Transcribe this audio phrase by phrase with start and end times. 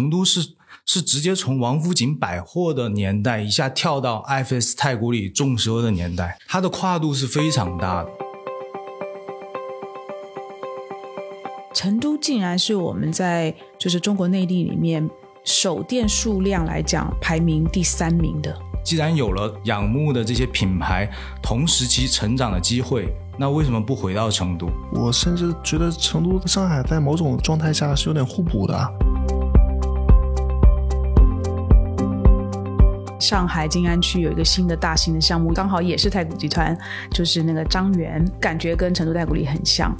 [0.00, 0.54] 成都是
[0.86, 8.08] 是直接从王府井百货的年代一下跳到 IFS 太古里众奢的年代，它的跨度是非常大的。
[11.74, 15.06] 成都竟然是我们在就是中国内地里面
[15.44, 18.58] 首店数量来讲排名第三名的。
[18.82, 21.06] 既然有了仰慕的这些品牌
[21.42, 24.70] 同时期成长的机会，那为什么不回到成都？
[24.94, 28.74] 我甚至觉得成都和上海在某种状态下是有点互补的。
[33.20, 36.76] 上海静安区有一个新的大型的项目，刚好也是太古集团，
[37.12, 39.94] 就是那个张园，感觉跟成都太古里很像。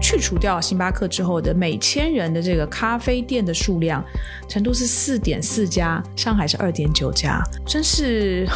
[0.00, 4.04] 去除掉星巴克之后的每千人的这个咖啡店的数量，
[4.46, 8.46] 成都是四点四家，上海是二点九家，真是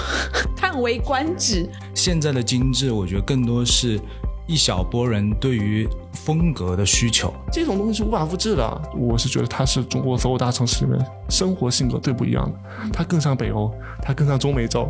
[0.54, 1.66] 叹为观止。
[1.94, 3.98] 现在的精致，我觉得更多是
[4.46, 7.32] 一小波人对于风格的需求。
[7.52, 8.82] 这种东西是无法复制的。
[8.96, 12.58] 我是觉得它是中国所有大城市里面生活性格最不一样的，
[12.92, 14.88] 它更像北欧，它更像中美洲。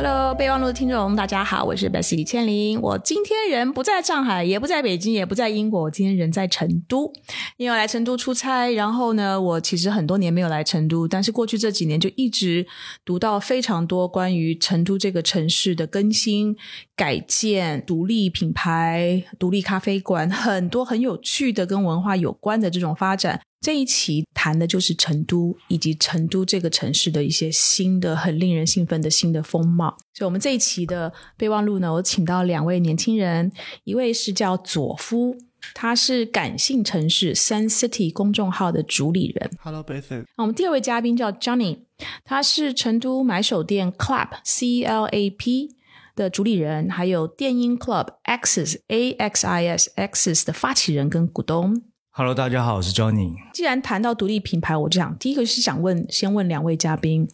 [0.00, 2.80] Hello，备忘录的听众，大家好，我是 Bessy 李千林。
[2.80, 7.12] 我今天人不在上海，也不在北京，也不在英国，我今天人在成都，
[7.56, 8.70] 因为来成都出差。
[8.74, 12.64] 然后呢，我其实很多年没有来成都，但是过去这几年就一直
[13.04, 16.56] 读到非常多关于成都这个城市的更新、
[16.94, 23.40] 改建、独立品牌、独立咖啡馆，很多很有趣的跟文化有关的这种发展。
[23.60, 29.96] 这一期谈的就是成都以及成都这个城市的一些新的、很令人兴奋的新的风貌。
[30.14, 33.50] 所以，我们这一期的备忘录呢，我请到两位年轻人，
[33.84, 35.36] 一位是叫佐夫，
[35.74, 39.50] 他是感性城市 Sun City 公众号的主理人。
[39.60, 40.24] Hello, Bessy。
[40.36, 41.80] 那我们第二位嘉宾叫 Johnny，
[42.24, 45.74] 他是成都买手店 Club C L A P
[46.14, 51.82] 的主理人，还有电音 Club Axis A X I S Axis 的发起人跟股东。
[52.18, 53.32] Hello，大家好，我是 Johnny。
[53.52, 57.28] 既然谈到独立品牌，我就想第一个是想问，先问两位嘉宾，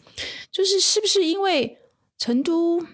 [0.51, 1.79] 就是是不是因为
[2.19, 2.85] 成都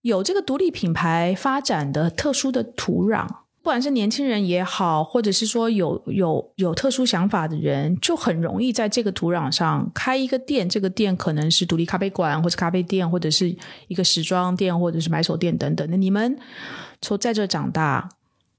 [0.00, 10.68] 有这个独立品牌发展的特殊的土壤，不管是年轻人也好，或者是说有有有特殊想法的人，就很容易在这个土壤上开一个店。
[10.68, 15.96] 这个店可能是独立咖啡馆，或者咖啡店，或者是一个时装店，或者是买手店等等的。
[15.96, 16.36] 你们
[17.00, 18.08] 从在这长大，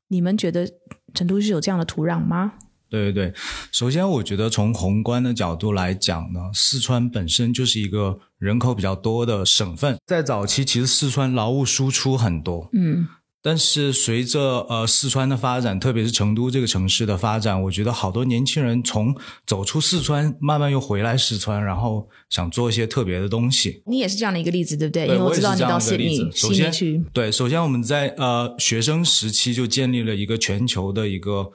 [0.08, 0.66] 你们觉得
[1.14, 2.54] 成都是有这样的土壤吗？
[2.90, 3.34] 对对对，
[3.72, 13.08] 首先我觉得从宏观的角度来讲呢，四川本身就是一个人口比较多的省份，在早期其实四川劳务输出很多，嗯
[13.44, 19.16] 但是随着呃四川的发展，特别是成都这个城市的发展，我觉得好多年轻人从
[19.48, 23.82] 走出四川，慢慢又回来四川，然后想做一些特别的东西。
[23.88, 25.08] 你也是这样的一个例子，对不对？
[25.08, 26.32] 因为对我知道你到是这样的悉尼。
[26.32, 31.52] 首悉尼先去，对，首先我们在呃学生时期就建立了一个全球的一个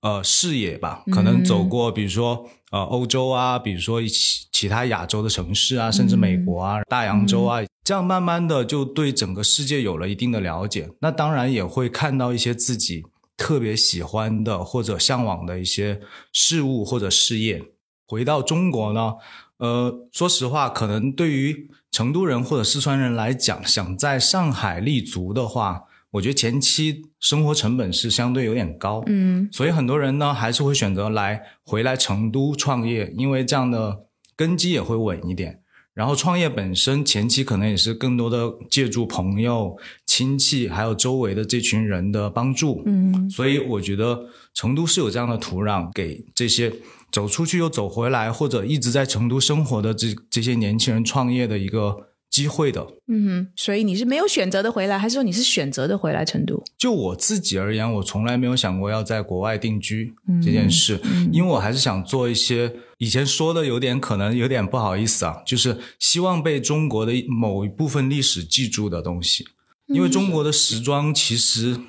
[0.00, 10.90] 呃视野吧，可能走过比如说呃欧洲啊，比如说其其他亚洲的城市啊，甚至美国啊、大洋洲啊，这样慢慢的就对整个世界有了一定的了解。
[11.00, 13.04] 那当然也会看到一些自己
[13.36, 16.00] 特别喜欢的或者向往的一些
[16.32, 17.62] 事物或者事业。
[18.06, 19.14] 回到中国呢，
[19.58, 35.62] 呃，说实话，可能对于成都人或者四川人来讲，想在上海立足的话，我觉得前期生活成本是相对有点高，嗯所以很多人呢还是会选择来回来成都创业，因为这样的根基也会稳一点。
[35.94, 46.72] 然后创业本身前期可能也是更多的借助朋友、亲戚还有周围的这群人的帮助，嗯所以我觉得成都是有这样的土壤，给这些
[47.10, 52.86] 走出去又走回来，或者一直在成都生活的这这些年轻人创业的一个机会的。
[53.08, 56.62] 嗯哼，所以你是没有选择的回来，还是说你是选择的回来成都？
[56.78, 61.00] 就我自己而言，我从来没有想过要在国外定居这件事，
[61.32, 69.42] 因为我还是想做一些以前说的有点可能有点不好意思啊，就是希望被中国的某一部分历史记住的东西。
[69.86, 71.80] 因为中国的时装其实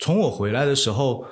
[0.00, 1.24] 从我回来的时候，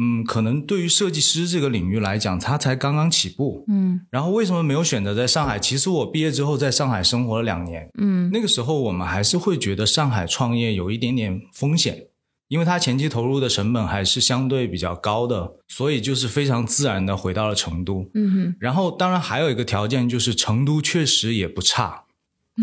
[0.00, 3.64] 嗯，可能对于设计师这个领域来讲，它才刚刚起步。
[3.68, 5.58] 嗯然后为什么没有选择在上海？
[5.58, 12.06] 其实我毕业之后在上海生活了两年，嗯那个时候我们还是会觉得上海创业有一点点风险，
[12.50, 18.10] 因为它前期投入的成本还是相对比较高的，所以就是非常自然的回到了成都。
[18.12, 22.06] 嗯哼，然后当然还有一个条件就是成都确实也不差，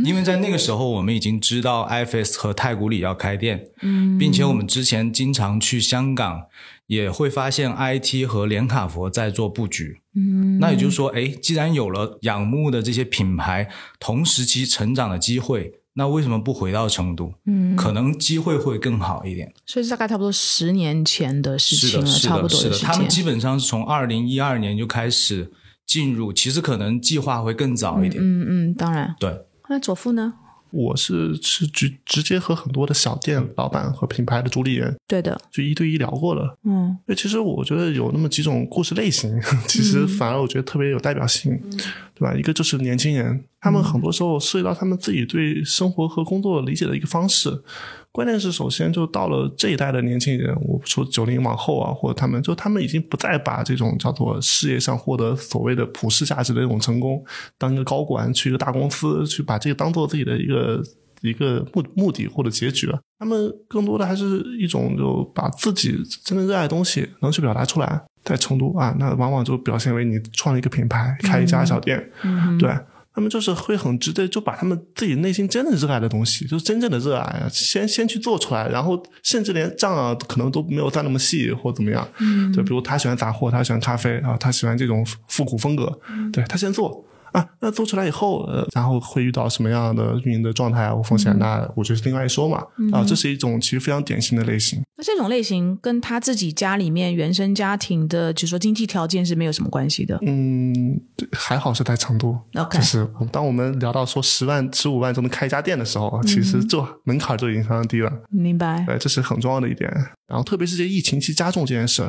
[0.04, 6.48] 因为在那个时候我们已经知道 IFS 和太古里要开店，嗯并且我们之前经常去香港，
[6.88, 10.02] 也会发现 IT 和连卡佛在做布局。
[10.14, 13.70] 嗯，那也就是说，哎，既然有了仰慕的这些品牌
[14.00, 17.34] 同时期成长的机会，那为什么不回到成都？
[17.46, 19.52] 嗯，可能机会会更好一点。
[19.66, 22.78] 所以大概差不多十年前的事情了，差不多是的。
[22.78, 25.52] 他们基本上是从二零一二年就开始
[25.88, 28.22] 进入，其实可能计划会更早一点。
[28.24, 29.16] 嗯嗯，当然。
[29.20, 30.36] 对，那左富呢？
[30.72, 36.58] 我是是直直接和很多的小店老板和品牌的主理人对的，就一对一聊过了。
[36.64, 41.60] 嗯那其实我觉得有那么几种故事类型， 其实反而我觉得特别有代表性，
[42.14, 42.34] 对吧？
[42.36, 47.62] 一个就是年轻人，他们很多时候涉及到他们自己对生活和工作理解的一个方式。
[48.18, 57.24] 关键是，首先就到了这一代的年轻人，我说九零往后啊，或者他们就他们已经不再把这种叫做事业上获得所谓的普世价值的这种成功，
[57.60, 60.82] 当一个高管去一个大公司去把这个当做自己的一个
[61.22, 63.00] 一个目目的或者结局了。
[63.20, 65.92] 他们更多的还是一种就把自己
[66.26, 68.02] 真正热爱的东西能去表达出来。
[68.24, 72.76] 在成都啊，那往往就表现为你创立一个品牌，开一家小店，嗯对。
[73.18, 82.08] 他们就是会很直接，就把他们自己内心真的热爱的东西，就是真正的热爱啊，先先去做出来，然后甚至连账啊可能都没有算那么细或怎么样。
[82.20, 82.54] 嗯。
[82.54, 86.00] 就比如他喜欢杂货，他喜欢咖啡啊，他喜欢这种复古风格，
[86.32, 92.64] 对他先做啊，那做出来以后，呃，然后会遇到什么样的运营的状态啊或风险，那我觉得是另外一说嘛。
[92.92, 94.82] 啊，这是一种其实非常典型的类型。
[94.98, 100.18] 那这种类型跟他自己家里面原生家庭的，就是说经济条件是没有什么关系的。
[100.26, 101.00] 嗯，
[101.34, 102.38] 还好是在成都。
[102.56, 108.12] OK 就是当我们聊到说十万、十五万就能开一家店的时候，其实这门槛就已经非常低了。
[108.30, 108.84] 明白。
[108.88, 109.92] 对，这是很重要的一点。
[110.28, 112.02] 然后特别是这疫情期加重这件事，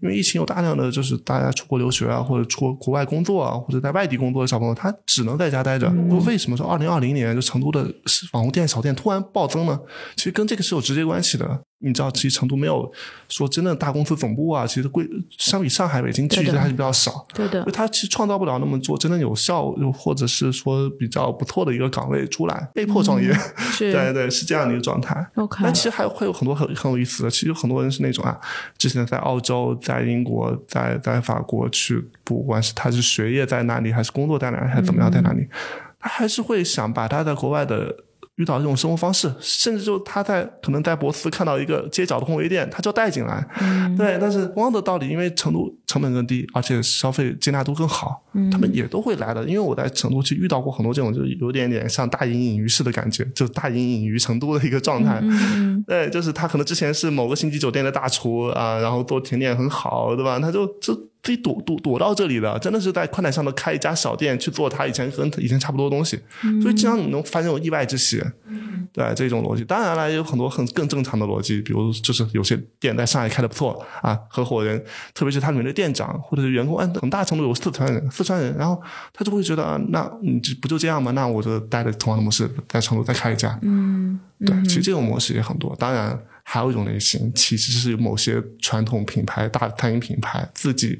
[0.00, 5.90] 因为疫情有大量的就是大家出国留学啊，或者出国国外工作啊，或者在外地工作的小朋友，他只能在家待着。
[6.24, 7.82] 为什么说二零二零年就成都的
[8.32, 9.78] 网红店小店突然暴增呢？
[10.14, 11.62] 其实跟这个是有直接关系的。
[11.84, 12.90] 你知道，其实成都没有
[13.28, 15.06] 说真的大公司总部啊，其实规
[15.38, 17.26] 相比上海、北京聚集的的还是比较少。
[17.34, 23.32] 对的就，它其实创造不了那么多真正有效，或者是说比较不错的一个岗位出来，被迫创业。
[23.58, 25.26] 是 对对，是这样的一个状态。
[25.34, 28.38] OK 但其实还会有很多很很有意思的，其实有很多人是那种啊，
[28.78, 35.46] 之前在澳洲、在英国、在在法国去，不管是他是学业在哪里，还是工作在哪里，还是怎么样在哪里，
[36.00, 37.94] 他还是会想把他在国外的。
[38.36, 43.46] 遇到这种生活方式，甚至就他在可能在博斯看到一个街角的烘焙店，他就带进来。
[43.96, 49.44] 对，但是同样的道理，因为成都成本更低，而且消费接纳度更好，他们也都会来的。
[49.44, 55.20] 因为我在成都去遇到过很多这种，就有点点像大隐隐于市的感觉，就大隐隐于成都的一个状态。
[55.22, 60.40] 嗯 对，就是他可能之前是某个星级酒店的大厨啊，然后做甜点很好，对吧？
[60.40, 66.20] 他就就自己躲躲躲到这里的，真的是在宽带上头开一家小店去做他以前跟以前差不多的东西，
[66.62, 68.22] 所以经常你能发现有意外之喜。
[68.92, 74.80] 对这种逻辑，当然了，也有很多很更正常的逻辑，比如就是有些店在上海开的不错啊，合伙人，
[75.12, 78.80] 特别是他里面的店长或者是员工，按很大程度有四川人，四川人，然后
[79.12, 81.10] 他就会觉得，啊那你这不就这样吗？
[81.10, 83.58] 那我就带着同样的模式，在成都再开一家。
[83.62, 85.74] 嗯，对，其实这种模式也很多。
[85.76, 90.98] 当然，还有一种类型，其实是某些传统品牌、大餐饮品牌自己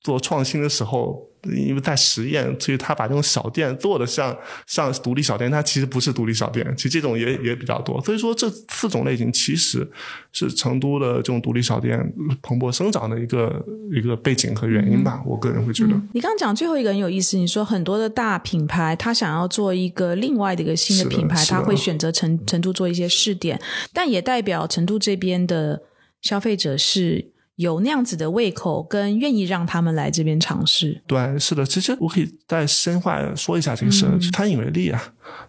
[0.00, 4.36] 做创新的时候，因为在实验，所以他把这种小店做的像
[4.66, 6.66] 像独立小店，它其实不是独立小店。
[6.76, 8.02] 其实这种也也比较多。
[8.02, 9.88] 所以说，这四种类型其实
[10.32, 11.98] 是成都的这种独立小店
[12.42, 15.22] 蓬勃生长的一个一个背景和原因吧。
[15.24, 15.90] 我个人会觉得。
[16.12, 23.60] 你刚刚讲最后一个很有意思，你说很多的大品牌，他想要做一个另外的一个新的品牌，他会选择成成都做一些试点，
[23.92, 25.82] 但也代表成都这边的
[26.22, 31.02] 消费者是有那样子的胃口，跟愿意让他们来这边尝试。
[31.06, 34.18] 对，是的，其实我可以再深化说一下这个事儿。
[34.32, 35.02] 餐饮为例啊，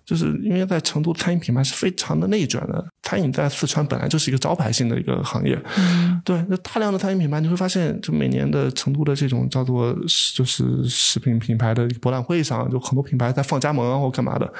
[0.05, 5.59] 就是因为在成都餐饮品牌是非常的内卷的，餐饮在四川本来就是一个招牌性的一个行业。
[5.77, 9.95] 嗯对，那大量的餐饮品牌，你会发现，就每年的成都的这种叫做
[10.33, 14.51] 就是食品品牌的博览会上，就很多品牌在放加盟啊或干嘛的。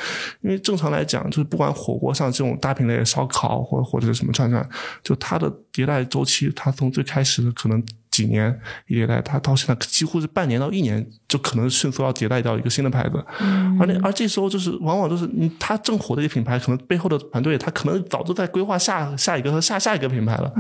[0.41, 4.67] 因为正常来讲，就是不管火锅上这种大品类烧烤或或者是什么串串，
[5.03, 8.57] 就它的迭代周期，它从最开始的可能几年
[8.87, 13.23] 一迭代，它到现在几乎是半年到一年，就可能迅速要迭代掉一个新的牌子。
[13.79, 20.51] 而那而这时候就是往往就是你它正火的一个品牌，可能背后的团队他可能早就在规划下下一个和下下一个品牌了。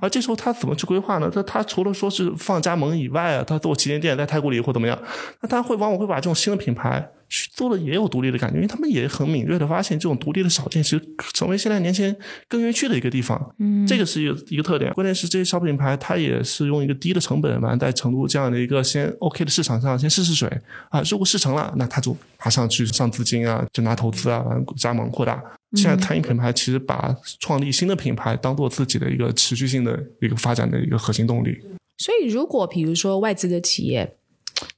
[0.00, 1.30] 而这时候他怎么去规划呢？
[1.32, 4.98] 他他除了说是放加盟以外啊，他做旗舰店在太古里或怎么样，
[5.40, 11.02] 那他会往往会把这种新的品牌去做的也有独立的感觉，因为他们也很敏锐的发现这种独立的小店其实
[11.34, 12.16] 成为现在年轻人
[12.48, 13.54] 更愿意去的一个地方。
[13.58, 14.92] 嗯，这个是一个一个特点。
[14.94, 20.48] 关键是这些小品牌它也是用一个低的成本完在成都这样的一个先 OK 的市场上先试试水
[20.88, 25.42] 啊，如果试成了，那他就马上去上资金啊，就拿投资啊，完加盟扩大。
[25.74, 31.58] 现在餐饮品牌其实把创立新的品牌当做自己的一个持续性的一个发展的一个核心动力。
[31.98, 34.16] 所以，如果比如说外资的企业，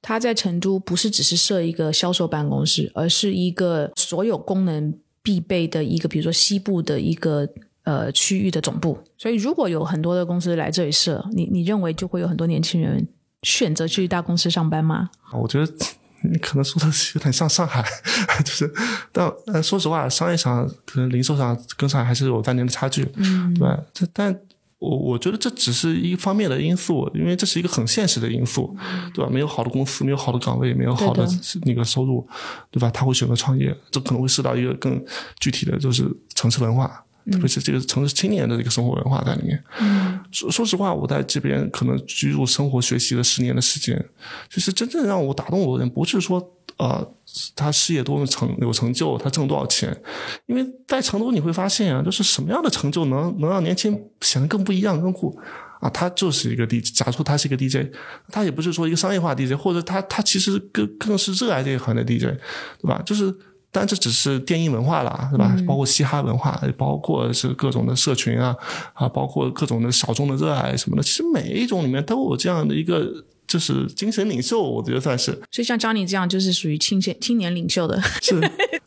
[0.03, 7.49] 它在成都不是只是设一个销售办公室，而是一个所有功能必备的一个，比如说西部的一个
[7.85, 8.99] 呃区域的总部。
[9.17, 13.07] 所以如果有很多的公司来这里设，你你认为就会有很多年轻人
[13.43, 15.11] 选择去大公司上班吗？
[15.33, 15.73] 我觉得
[16.31, 17.85] 你可能说的有点像上海，
[18.45, 18.73] 就是
[19.13, 24.39] 但呃说实话，商业上可能零售上跟上海还是有三年的差距，嗯，对，这但。
[24.81, 28.75] 我我觉得这只是一方面的因素，因为这是一个很现实的因素，
[29.13, 29.31] 对吧？
[29.31, 31.29] 没有好的公司，没有好的岗位，没有好的
[31.67, 32.27] 那个收入，
[32.71, 32.91] 对吧？
[32.91, 34.99] 他会选择创业，这可能会涉及到一个更
[35.39, 39.63] 具体的就是城市文化，特别是这个城市青年的这个生活文化在里面。
[40.31, 44.05] 说说实话，我在这边可能居住、生活、学习了十年的时间，
[44.49, 46.57] 其实真正让我打动我的人，不是说。
[46.79, 47.07] 呃，
[47.55, 49.95] 他事业多么成有成就，他挣多少钱？
[50.47, 55.39] 因为在成都你会发现啊，就是什么样的成就能能让年轻人显得更不一样、更酷
[55.81, 55.91] 啊？
[55.91, 57.93] 他就是一个 DJ，假如说他是一个 DJ，
[58.33, 62.23] 他也不是说一个商业化 DJ，或者他他其实更更是热爱这一行的 DJ，
[62.81, 63.03] 对吧？
[63.05, 63.31] 就是，
[63.73, 65.57] 但这只是电音文化啦，是吧？
[65.67, 68.57] 包括嘻哈文化，包括是各种的社群啊
[68.93, 73.25] 啊，包括各种的小众的热爱什么的，其实每一种里面都有这样的一个。
[73.51, 75.33] 就是精神领袖，我觉得算是。
[75.51, 78.01] 所以像张宁这样，就是属于青年青年领袖的。
[78.23, 78.41] 是。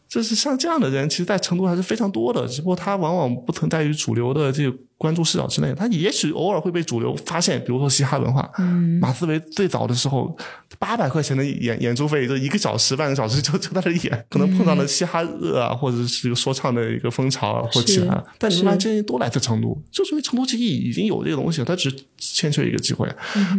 [0.07, 5.73] 就是像这样的人，其实，在成都还是非常多的，只不过他往往不存在于主流的这个关注视角之内。
[5.75, 8.49] 他也许偶尔会被主流发现，比如说嘻哈文化。
[8.57, 10.33] 嗯，马思唯最早的时候，
[10.79, 18.23] 八百块钱的演演出费，就一个小时、半个小时就就在那演，可能碰到了嘻哈热啊，或者是一个说唱的一个风潮啊，或起来。
[18.39, 23.05] 但你们这些人都来自成都，就是因为成都其实已经有这个东西，他只欠缺一个机会。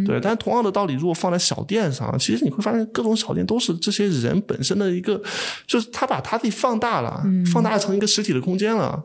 [0.07, 5.21] 对，但是同样的道理，如果放在小店上，其实你会发现，各种小店都是这些人本身的一个，
[5.67, 6.55] 就是他把他自己。
[6.55, 7.21] 放大了，
[7.51, 9.03] 放大成一个实体的空间了。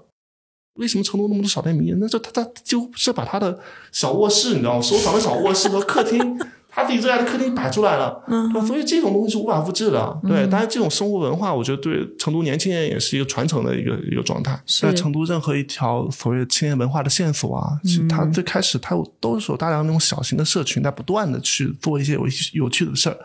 [0.74, 1.92] 为什么成都那么多小店迷？
[1.98, 3.58] 那这他他就是把他的
[3.92, 4.80] 小卧室，你知道吗？
[4.82, 6.38] 收藏的小卧室和客厅，
[6.70, 8.22] 他自己热爱的客厅摆出来了。
[8.28, 10.20] 嗯，所以这种东西是无法复制的。
[10.26, 14.58] 对，但是这种生活文化，我觉得对成都年轻人也是一个传承的一个一个状态。
[14.80, 23.18] 在成都，任何一条所谓青年文化的线索啊，其实它最开始它都是有大量那种小型的社群在不断的去做一些有有趣的事儿。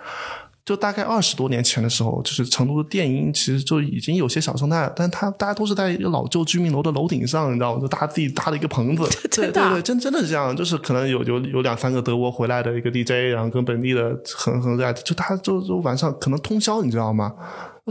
[0.66, 7.80] 就大概二十多年前的时候，就是成都的电音其实就已经有些小生态，但他大家都是在一个老旧居民楼的楼顶上，你知道吗？
[7.80, 17.32] 就大家自己搭了一个棚子， 对对对，真真的是这样，就是可能有有有两三个德国回来的一个 DJ，然后跟本地的很很热爱，就他就就晚上可能通宵，你知道吗？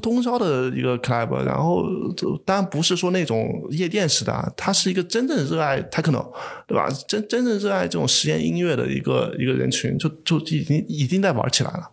[0.03, 1.85] 通宵的一个 club，然后
[2.17, 6.27] 就当然不是说那种夜店式的，他是一个真正热爱 techno，
[6.67, 6.89] 对吧？
[7.07, 11.89] 真真正热爱这种实验音乐的一个一个人群，就就已经已经在玩起来了。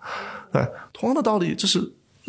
[0.52, 1.80] 对，同样的道理，就是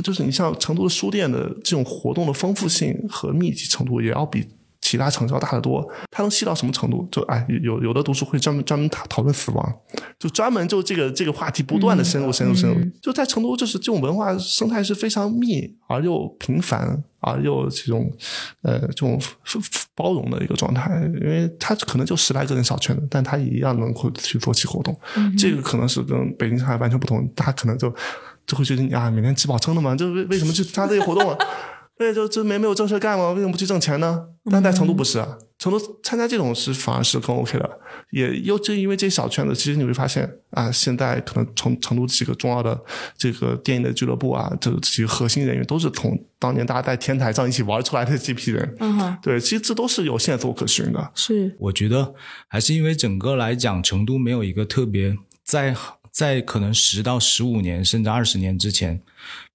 [0.02, 4.47] 就是你像成都的书店的这种活动的丰富性和密集程度，也要比
[4.93, 5.83] 其他城市要大得多。
[6.11, 7.09] 它能细到什么程度？
[7.11, 9.75] 就哎，有有的读书会专门专门讨讨论死亡，
[10.19, 12.77] 就专门就这个这个话题不断的深入深入深入。
[13.01, 18.13] 就在成都，就是这种文化生态是非常密而又频繁而又这种
[18.61, 19.19] 呃这种
[19.95, 21.11] 包容的一个状态。
[21.23, 24.95] 因为它可能就十来个人小圈子，但它一样能够去做起活动。
[25.39, 27.91] 这个可能是跟北京上海完全不同，他可能就
[28.47, 31.39] 就会觉得啊，每天吃饱撑的嘛，就为为什么去参加这些活动啊？
[32.02, 33.30] 对，就就没没有正事干吗？
[33.30, 34.25] 为什么不去挣钱呢？
[34.50, 37.78] 但在成都不是啊，成都参加这种是反而是更 OK 的。
[38.11, 42.76] 也又正因为这些小圈子，其实你会发现啊，现在可能成成都几个重要的
[43.16, 48.76] 这个电影的俱乐部啊，这几个核心人员都是从当年大家在天台上一起玩出来的这批人。
[48.80, 51.12] 嗯哼，对，其实这都是有线索可循的。
[51.14, 52.12] 是，我觉得
[52.49, 55.73] 还是因为整个来讲，成都没有一个特别在
[56.11, 59.00] 在可能十到十五年甚至二十年之前。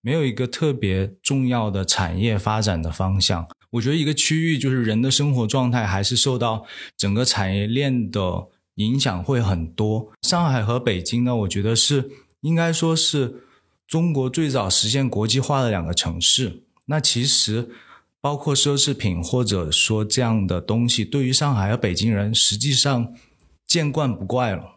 [0.08, 10.14] 没有一个特别重要的产业发展的方向，我觉得一个区域就是人的生活状态还是受到整个产业链的影响会很多。
[10.22, 12.10] 上海和北京呢，我觉得是
[12.40, 13.44] 应该说是
[13.86, 16.64] 中国最早实现国际化的两个城市。
[16.86, 17.70] 那其实
[18.22, 23.14] 包括奢侈品或者说这样的东西，对于上海和北京人实际上
[23.66, 24.77] 见惯不怪了。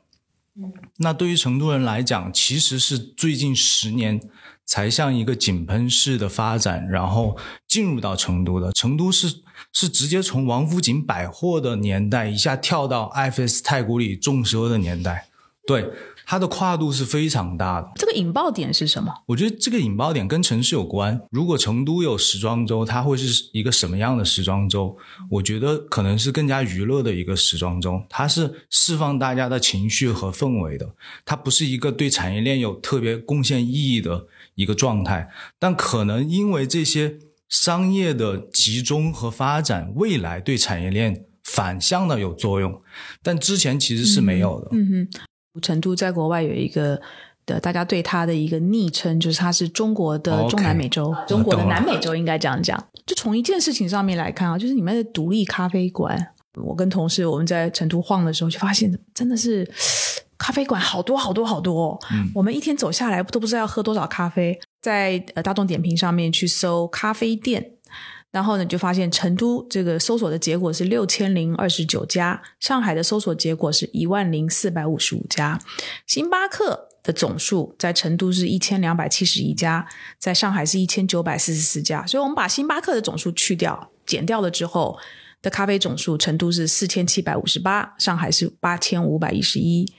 [0.98, 4.20] 那对于成都人来讲，其实是最近十年。
[4.66, 7.36] 才像一个井喷式的发展，然后
[7.66, 8.72] 进入到成都的。
[8.72, 15.26] 成都是是直接从王府井百货的年代一下跳到 FS 太古里众奢的年代，
[15.66, 15.90] 对。
[16.26, 17.90] 它的跨度是非常大的。
[17.96, 19.12] 这个引爆点是什么？
[19.26, 21.20] 我觉得这个引爆点跟城市有关。
[21.30, 24.96] 如果成都有时装周，它会是一个什么样的时装周？
[25.30, 28.02] 我觉得可能是更加娱乐的一个时装周。
[28.08, 35.28] 它是释放大家的情绪和氛围的，它不是一个对产业链有特别贡献意义的一个状态。
[35.58, 42.80] 但可能因为这些商业的集中和发展，未来对产业链反向的有作用，
[43.22, 44.68] 但之前其实是没有的。
[44.72, 45.20] 嗯哼。
[45.60, 47.00] 成都在国外有一个
[47.46, 52.82] 的大家对它的一个昵称，就是它是中国的中南美洲中国的南美洲，应该这样讲。
[53.06, 59.68] 就从一件事情上面来看啊，就是你们的独立咖啡馆，我跟同事我们在成都晃的时候，就发现真的是
[60.38, 61.98] 咖啡馆好多好多好多、哦。
[62.12, 67.72] 嗯我们一天走下来都不知道要喝多少咖啡，在呃大众点评上面去搜咖啡店。
[68.30, 75.60] 然后呢，就发现成都这个搜索的结果是六千零二十九家，上海的搜索结果是一万零四百五十五家，
[76.06, 82.06] 星巴克的总数在成都是一千两百七十一家，在上海是一千九百四十四家。
[82.06, 84.98] 所以我们把星巴克的总数去掉，减掉了之后
[85.42, 89.92] 的咖啡总数，成都是四千七百五十八，上海是八千五百一十一。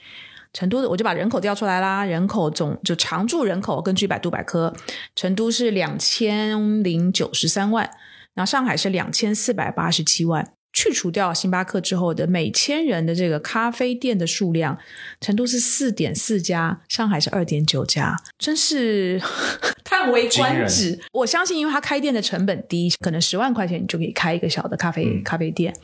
[0.54, 4.74] 成都的我就把人口调出来啦，人口总就常住人口，根据百度百科，
[5.16, 7.90] 成都是两千零九十三万，
[8.34, 10.52] 然后上海是两千四百八十七万。
[10.74, 14.78] 去除掉星巴克之后的每千人的这个咖啡店的数量，
[15.20, 19.20] 成都是四点四家，上海是二点九家，真是
[19.84, 20.98] 叹为观止。
[21.12, 25.76] 我相信，因为它开店的成本低，可能十万块钱你就可以开一个小的咖啡、咖啡店。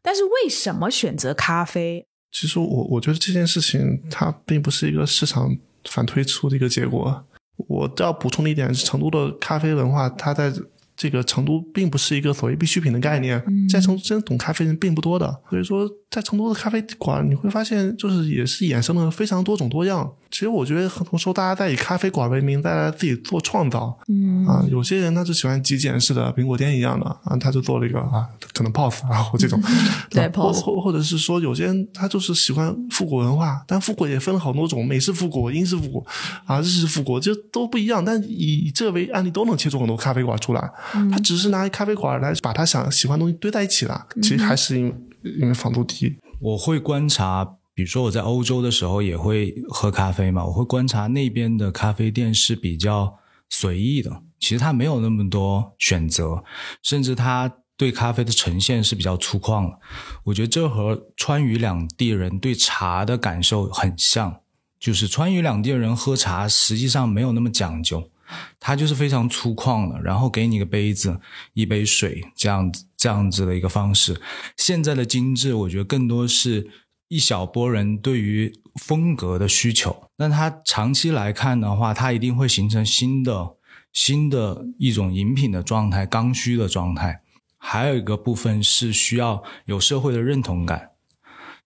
[0.00, 2.06] 但是为什么选择咖啡？
[2.30, 5.56] 其实我我觉得这件事情它并不是一个市场
[5.90, 7.24] 反推出的一个结果。
[7.66, 10.52] 我要补充的一点是，成都的咖啡文化，它在
[10.96, 15.40] 这个成都并不是一个所谓必需品的概念，在成都真懂咖啡人并不多的。
[15.50, 20.10] 所以说，在成都的咖啡馆，你会发现就是也是衍生了非常多种多样。
[20.30, 23.96] 其实我觉得很多时候大家在以咖啡馆为名，大家自己做创造。
[24.08, 29.60] 嗯啊，有些人他就喜欢极简式的苹果店一样的啊，他就做了一个啊，可能 POS 啊或这种，
[30.10, 36.06] 对或 POS 或或者是说有些人他就是喜欢复古文化，但复古也分了好多种，美式复古、英式复古
[36.44, 38.04] 啊、日式复古，就都不一样。
[38.04, 40.70] 但以以这为案例，都能切出很多咖啡馆出来。
[41.10, 44.94] 他只是拿咖啡馆来把他想喜欢的东西堆在一起了，其实还是因为
[45.40, 46.16] 因为房租低。
[46.38, 53.18] 我会观察，比如说我在欧洲的时候也会喝咖啡嘛，我会观察那边的咖啡店是比较
[53.50, 56.42] 随意的，其实它没有那么多选择，
[56.82, 59.78] 甚至它对咖啡的呈现是比较粗犷的。
[60.24, 64.40] 我觉得这和川渝两地人对茶的感受很像，
[64.80, 68.10] 就是川渝两地人喝茶实际上没有那么讲究。
[68.58, 71.20] 它就是非常粗犷的，然后给你一个杯子、
[71.52, 74.18] 一杯水这样子这样子的一个方式。
[74.56, 76.68] 现在的精致，我觉得更多是
[77.08, 80.10] 一小波人对于风格的需求。
[80.16, 83.56] 那它长期来看的话，它一定会形成新的
[83.92, 87.22] 新的一种饮品的状态、刚需的状态。
[87.58, 90.90] 还有一个部分是需要有社会的认同感，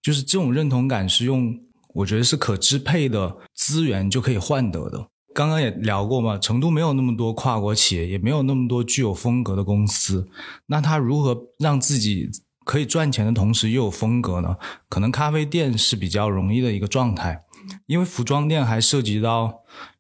[0.01, 1.59] 就是这种认同感是用
[1.95, 5.09] 我觉得是可支配的资源就可以换得的。
[5.35, 10.29] 刚刚也聊过嘛，成都没有那么多跨国企业，也没有那么多具有风格的公司。
[10.67, 12.31] 那他如何让自己
[12.71, 14.57] 可以赚钱的同时又有风格呢？
[14.89, 17.43] 可能咖啡店是比较容易的一个状态，
[17.87, 19.49] 因为服装店还涉及到，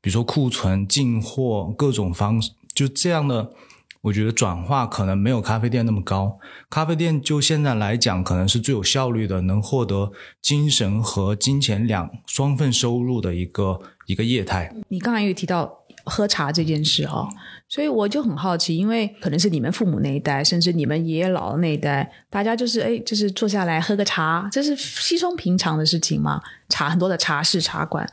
[0.00, 3.50] 比如说库存、进货各种方式，就这样的。
[4.02, 6.38] 我觉得转化可能没有咖啡店那么高。
[6.70, 14.72] 咖啡店就现在来讲，可能是最有效率的，能获得精神和金钱两双份收入的一个一个业态。
[14.88, 15.70] 你刚才有提到
[16.04, 17.28] 喝茶这件事哦，
[17.70, 26.42] 所以我就很好奇，因为可能是你们父母那一代，甚至你们爷爷姥姥那一代，大家就是哎，就是坐下来喝个茶，这是稀松平常的事情嘛。
[26.68, 28.04] 茶很多的茶室、茶馆。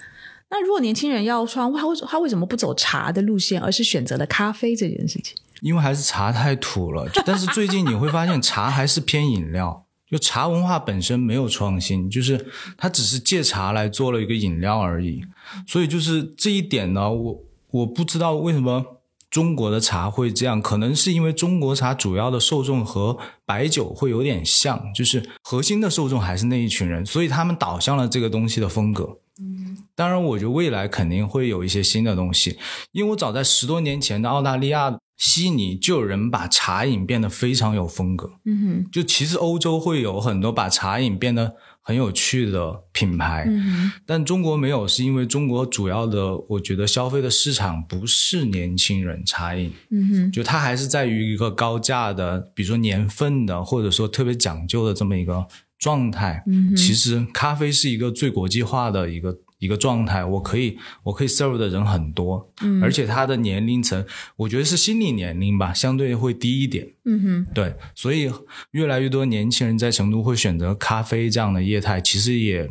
[0.51, 5.35] 那如果年轻人要穿，他为他为什么不走茶的路线，而是选择了咖啡这件事情？
[5.61, 12.45] 因为还是茶太土了，但是最近你会发现茶还是偏饮料，就茶文化本身没有创新，就是
[12.77, 15.23] 它只是借茶来做了一个饮料而已。
[15.65, 18.96] 所以就是这一点呢，我我不知道为什么
[19.37, 29.19] 中国的茶会这样，可能是因为中国茶主要的受众和白酒会有点像，就是核心的受众还是那一群人，所以他们导向了这个东西的风格。
[29.39, 32.57] 嗯当然，我觉得未来肯定会有一些新的东西，
[32.91, 38.31] 因为我早在十多年前的澳大利亚悉尼就有人把茶饮变得非常有风格。
[38.45, 41.55] 嗯哼，就其实欧洲会有很多把茶饮变得
[41.87, 55.47] 很有趣的品牌，嗯但中国没有，是因为中国主要的我觉得消费的市场不是年轻人茶饮，嗯哼，就它还是在于一个高价的，比如说年份的，或者说特别讲究的这么一个
[55.79, 56.43] 状态。
[56.45, 62.81] 嗯其实咖啡是一个最国际化的一个一个状态，我可以我可以 serve 的人很多，嗯。
[62.83, 66.87] 而且他的年龄层，我觉得是心理年龄吧，相对会低一点。
[67.05, 68.31] 嗯哼，对，所以
[68.71, 72.69] 越来越多年轻人在成都会选择咖啡这样的业态，其实也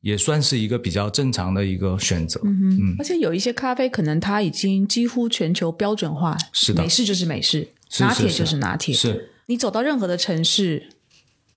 [0.00, 2.40] 也算是一个比较正常的一个选择。
[2.44, 6.82] 嗯哼，而且有一些咖啡可能它已经几乎全球标准化，是的。
[6.82, 8.56] 美式就是美式，是拿铁就是。
[8.56, 9.30] 拿铁，是。
[9.46, 10.88] 你走到任何的城市，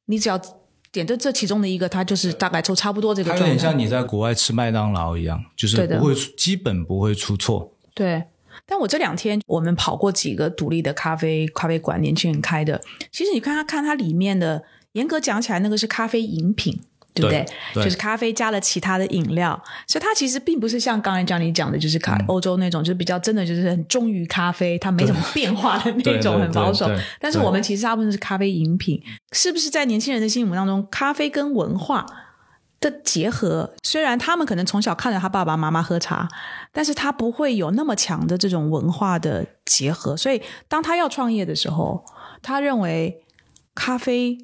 [0.06, 0.40] 你只要
[0.92, 3.46] 点的这其中的一个，它就是大概都差不多这个状态。
[3.46, 7.74] 它有点像你在国外吃麦当劳一样，就是不会出基本不会出错。
[7.94, 8.24] 对，
[8.66, 12.82] 但我这两天我们跑过几个独立的咖啡咖啡馆，年轻人开的。
[13.12, 16.82] 其实你看它看它里面的，严格讲起来，那个是咖啡饮品。
[17.18, 17.46] 对不对？
[17.74, 26.90] 对就是咖啡加了其他的饮料，所以它其实并不是像刚才讲你讲的，就是咖、欧洲那种，就是比较真的就是很忠于咖啡，它没什么变化的那种，很保守。
[27.20, 29.02] 但是我们其实大部分是咖啡饮品，
[29.32, 32.06] 是不是在年轻人的心目当中，咖啡跟文化
[32.80, 33.74] 的结合？
[33.84, 36.28] 虽然他们可能从小看着他爸爸妈妈喝茶，
[36.72, 40.16] 但是他不会有那么强的这种文化的结合。
[40.16, 42.06] 所以当他要创业的时候，
[42.42, 43.24] 他认为
[43.74, 44.38] 咖啡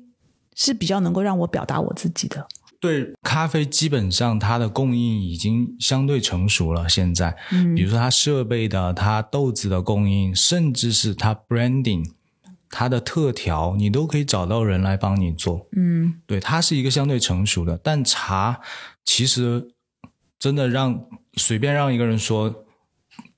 [0.55, 2.47] 是比较能够让我表达我自己的。
[2.83, 6.89] 对，咖啡基本上它的供应已经相对成熟了。
[6.89, 12.03] 现在，嗯比如说它设备的、它豆子的供应，甚至是它 branding、
[12.69, 15.65] 它的特调，你都可以找到人来帮你做。
[15.71, 17.79] 嗯对，它是一个相对成熟的。
[17.81, 18.59] 但茶
[19.05, 19.69] 其实
[20.37, 21.05] 真的让
[21.37, 22.65] 随便让一个人说，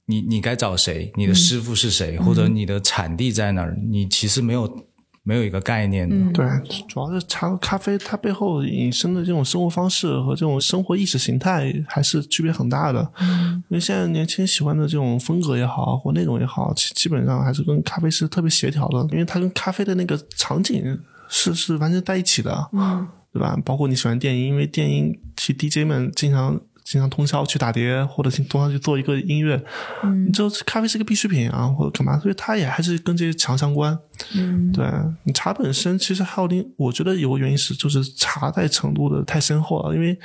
[0.08, 4.88] 你你该找谁，你的师傅是谁，或者你的产地在哪儿，你其实没有
[5.28, 6.16] 没有一个概念的。
[6.16, 6.46] 嗯，对，
[6.88, 13.12] 主要是茶和咖啡它背后引申的这种生活方式和这种生活意识形态还是区别很大的。
[13.20, 23.58] 嗯因为现在年轻人喜欢的这种风格也好，或内容也好，其基本上还是跟咖啡是特别协调的，因为它跟咖啡的那个场景是是完全在一起的，嗯对吧？
[23.66, 26.62] 包括你喜欢电音，因为电音其实 DJ 们经常。
[26.86, 29.62] 经常通宵去打碟，或者通宵去做一个音乐，
[30.04, 30.32] 嗯。
[30.32, 33.98] 就咖啡是个必需品啊，或者干嘛，所以它也还是跟这些强相关。
[34.36, 34.72] 嗯。
[34.72, 34.86] 对
[35.24, 40.18] 你茶本身，其实还有另，我觉得有个原因是，就是茶在成都的太深厚了，因为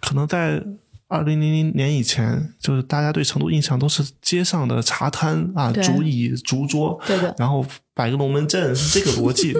[0.00, 0.62] 可能在
[1.06, 7.34] 二零零零年以前，就是大家对成都印象都是街上的茶摊啊，竹椅、竹桌，对的。
[7.38, 7.64] 然后
[7.98, 9.52] 摆个龙门阵，是这个逻辑。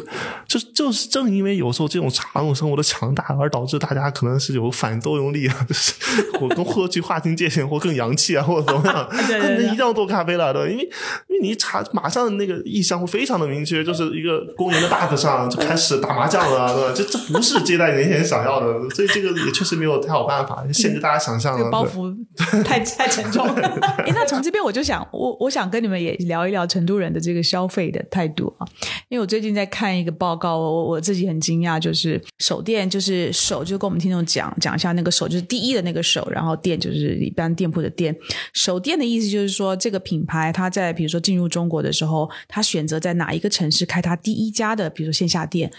[0.46, 5.92] 就就是正因为有时候这种茶种生活的强大，而导致大家可能是有反作用力啊，就是
[6.40, 16.92] 我跟或去划清界限，或更洋气啊，或者怎么样，对那一定要做咖啡了，对，因为因为你一茶马上那个意向会非常的明确，就是一个公园的大子上就开始打麻将了，对吧？
[16.94, 21.58] 这这不是接待年轻人想要的，所以这个也确实没有太好办法，限制大家想象了。
[21.58, 22.16] 这个包袱
[22.62, 23.68] 太太沉重了。
[24.06, 28.66] 哎，那从这边我就想，我我想跟你们也聊一聊成都人的这个消费的态度啊，
[29.08, 38.16] 因为我最近在看一个报告，我我自己很惊讶，就是手店就是手，就跟我们听众讲讲一下那个手就是第一的那个手，然后店就是一般店铺的店。
[38.52, 45.70] 手店的意思就是说，这个品牌它在比如说进入中国的时候，它选择在哪一个城市开它第一家的，比如说线下店，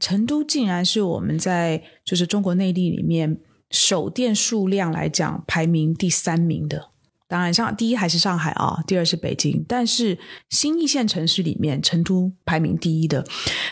[0.00, 3.38] 成都竟然是我们在就是中国内地里面
[3.70, 6.90] 手店数量来讲排名第三名的。
[7.26, 10.18] 当然，上第一还是上海啊，第二是北京，但是
[10.50, 13.24] 新一线城市里面，成都排名第一的。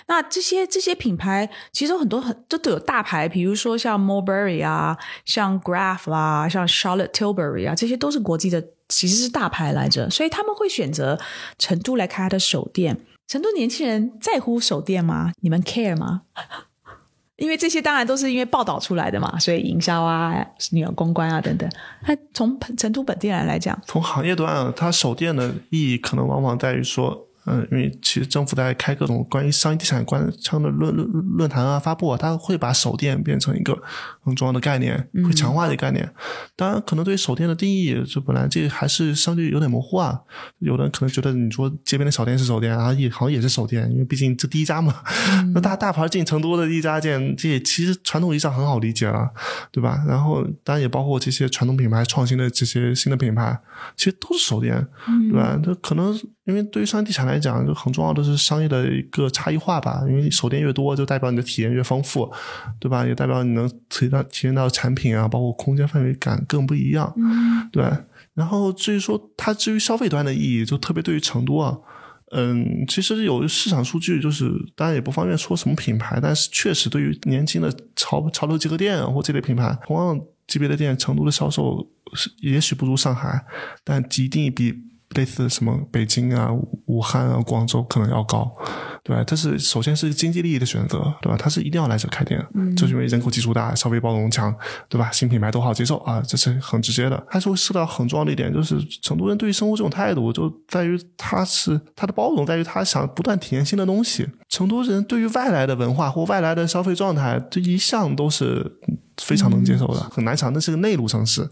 [0.09, 10.09] 那这些这些品牌，其实很多很都都有大牌，比如说像 Mulberry 啊，像 Graph 啦、像 Charlotte Tilbury 啊，这些都是国际的，其实是大牌来着。
[10.09, 11.21] 所以他们会选择
[11.59, 13.05] 成都来开他的手店。
[13.29, 15.33] 成都年轻人在乎手店吗？
[15.41, 16.23] 你们 care 吗？
[17.37, 21.69] 因为这些当然都是因为报道出来的嘛，所以营销啊、那个公关啊等等。
[22.07, 33.77] 那从成都本地人来讲，从行业端，它手店的意义可能往往在于说，嗯，因为其实政府在开各种关于商业地产关相的论论论坛啊、发布啊，它会把手电变成一个
[34.21, 36.09] 很重要的概念，会强化这个概念。
[36.55, 40.21] 当然，可能对手电的定义，就本来这还是相对有点模糊啊。
[40.59, 45.03] 有的人可能觉得你说街边的小店是手电啊，也好像也是手电，因为毕竟这第一家嘛。
[45.55, 49.31] 那大大牌进成都的第一家店，这也其实传统意义上很好理解了，
[49.73, 50.05] 对吧？
[50.07, 53.59] 然后当然也包括这些传统品牌创新的这些新的品牌，
[53.97, 54.87] 其实都是手电，
[55.31, 55.59] 对吧？
[55.63, 56.13] 这可能
[56.45, 60.03] 因为对于商业地产来讲，就很重要的是商业的一个差异化吧。
[60.09, 62.33] 因为手店越多，就代表你的体验越丰富，
[62.81, 63.07] 对吧？
[63.07, 67.15] 也代表你能体到体验到产品啊，包括空间范围感更不一样，
[67.73, 67.85] 对。
[68.35, 71.77] 然后至于说它至于消费端的意义，就特别对于成都啊。
[72.35, 83.45] 嗯，其实有市场数据，就是当然也不方便说什么品牌，但是确实对于年轻的潮潮流集合店啊或这类品牌，同样级别的店，成都的销售是也许不如上海，
[83.85, 84.75] 但一定比
[85.15, 86.51] 类似什么北京啊、
[86.87, 88.51] 武汉啊、广州可能要高，
[89.03, 89.23] 对吧？
[89.25, 91.37] 这是首先是经济利益的选择，对吧？
[91.39, 94.55] 它是一定要来这开店，嗯，就是因为人口基数大，消费包容强，
[94.89, 95.11] 对吧？
[95.11, 97.27] 新品牌都好接受啊，这是很直接的。
[97.31, 104.29] 它是会涉及到很重要的一点，就是成都人对于生活这种态度，就在于他是他的包容，在于他想不断体验新的东西。
[104.49, 108.79] 成都人对于外来的文化或外来的消费状态，这一向都是
[109.23, 111.49] 非常能接受的，很难想，那是个内陆城市。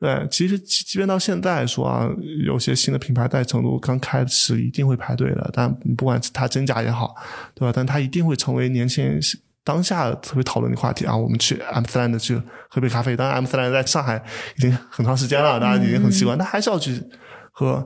[0.00, 2.08] 对，其实即即便到现在说啊，
[2.46, 7.14] 有些新的品牌在成都刚开始一定会排队的，但不管是它真假也好，
[7.54, 7.72] 对吧？
[7.74, 9.20] 但它一定会成为年轻人
[9.64, 13.16] 当下特别讨论的话题啊，我们去阿姆斯特丹的去喝杯咖啡。
[13.16, 14.22] 当然，阿姆斯特丹在上海
[14.56, 17.02] 已经很长时间了，大家已经很习惯，但还是要去
[17.52, 17.84] 喝。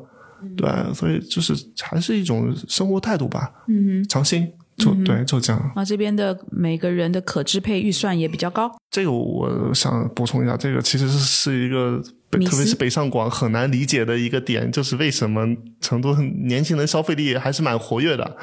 [0.57, 3.51] 对，所以就是还是一种生活态度吧。
[3.69, 5.61] 嗯尝新就对，就这样。
[5.75, 8.71] 哼，啊，这边的每个人的可支配预算也比较高。
[8.91, 15.47] 这个我想补充一下，这个其实是是一个北，特别是北上广很难理解的一个点，就是为什么
[15.81, 18.37] 成都年轻人消费力还是蛮活跃的。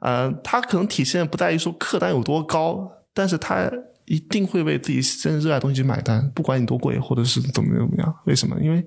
[0.00, 3.70] 呃，它可能体现不在于说客单有多高，但是它
[4.04, 8.14] 一定会为自己真正热爱的东西去买单，不管你多贵或者是怎么怎么样。
[8.24, 8.56] 为什么？
[8.60, 8.84] 因为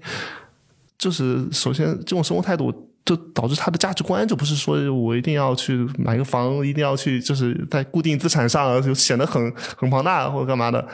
[0.97, 2.73] 就是首先这种生活态度。
[3.07, 9.41] 就导致他的价值观就不是说我一定要去买个房，一定要去就是在固定资产上就显得很
[9.77, 10.85] 很庞大或者干嘛的，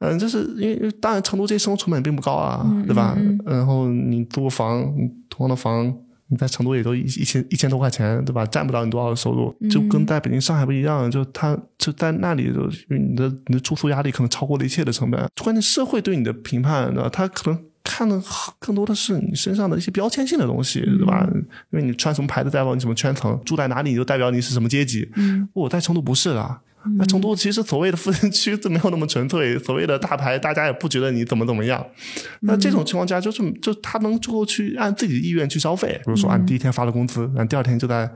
[0.00, 3.16] 嗯，就是因为当然成都这些生活成本并不高啊，对吧？
[3.46, 5.90] 然后你租个房，你同样的房
[6.28, 8.44] 你在成都也就一一千一千多块钱，对吧？
[8.44, 17.58] 占不到你多少的收入，就跟在北京、上海不一样，就他就在那里就你的你的住宿压力可能超过了一切的成本，关键社会对你的评判对吧，他可能。
[17.84, 18.20] 看的
[18.58, 21.26] 更多的是你身上的一些标签性的东西，对吧？
[21.70, 25.10] 因为你穿什么牌子代表你什么圈层，住在哪里就代表你是什么阶级。
[25.16, 26.60] 嗯，我在成都不是的，
[26.98, 31.84] 那成都其实所谓的富人区都没有那么纯粹，所谓的大牌大家也不觉得你怎么怎么样。
[32.40, 38.10] 那这种情况下，就是就他能够去按自己的意愿去消费，比如说按，第一天发了工资，然后第二天就在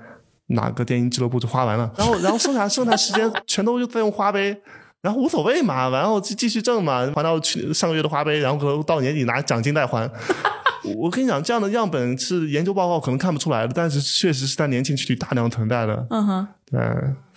[0.48, 4.60] 哪个电影俱乐部就花完了，然后然后剩下剩下时间 全都就在用花呗。
[5.06, 10.10] 然后无所谓嘛，然后继继续挣嘛，还到去上个月的花呗，然后可能到年底拿奖金再还。
[10.96, 16.06] 我跟你讲，这样的样本是研究报告可能看不出来的，但是确实是在年轻区里大量存在的。
[16.10, 16.80] 嗯哼对，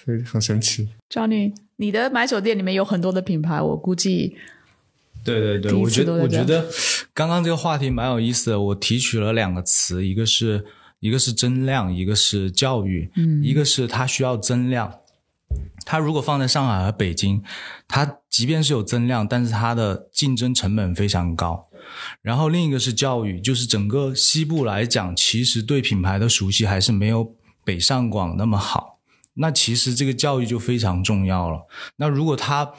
[0.03, 0.89] 所以很神奇。
[1.11, 4.35] ，Johnny，你的买手店里面有很多的品牌，我估计
[5.23, 6.65] 对对对，我觉得我觉得
[7.13, 8.59] 刚刚这个话题蛮有意思的。
[8.59, 10.65] 我提取了两个词，一个是
[10.99, 13.11] 一个是增量，一个是教育。
[13.15, 14.91] 嗯，一个是它需要增量，
[15.89, 17.41] 它如果放在上海和北京，
[17.87, 21.67] 它即便是有增量，但是它的竞争成本非常高。
[22.21, 28.99] 然后另一个是教育，就是整个西部来讲，其实对品牌的熟悉还是没有北上广那么好。
[29.33, 31.61] 那其实这个教育就非常重要了。
[31.95, 32.71] 那如果他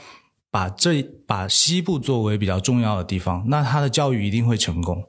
[0.52, 5.02] 把这把西部作为比较重要的地方，那他的教育一定会成功。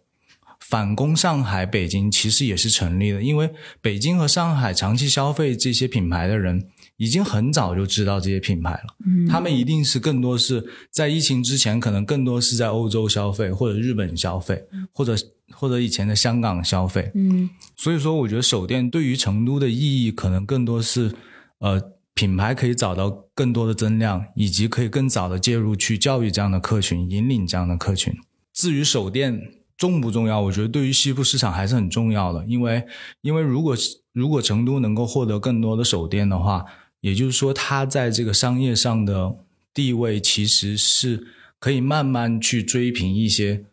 [0.60, 6.70] 反攻上海、北京其实也是成立的，因为北京和上海长期消费这些品牌的人，
[7.02, 8.96] 已经很早就知道这些品牌了。
[9.08, 15.16] 嗯，他们一定是更多是在疫情之前，可能更多是在欧洲消费，或者日本消费，或者
[15.52, 17.12] 或者以前的香港消费。
[17.16, 21.12] 嗯所以说，我觉得手电对于成都的意义，可能更多是
[21.58, 21.82] 呃
[22.14, 28.14] 品牌可以找到更多的增量，以及可以更早的介入去教育这样的客群，引领这样的客群。
[28.54, 29.42] 至于手电
[29.76, 32.86] 重不重要，我觉得对于西部市场还是很重要的，因为
[33.22, 33.76] 因为如果
[34.14, 36.64] 如果成都能够获得更多的手电的话，
[37.02, 39.36] 也就是说它在这个商业上的
[39.74, 41.28] 地位其实是
[41.60, 43.66] 可以慢慢去追平一些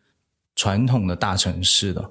[0.57, 2.11] 传统的大城市的。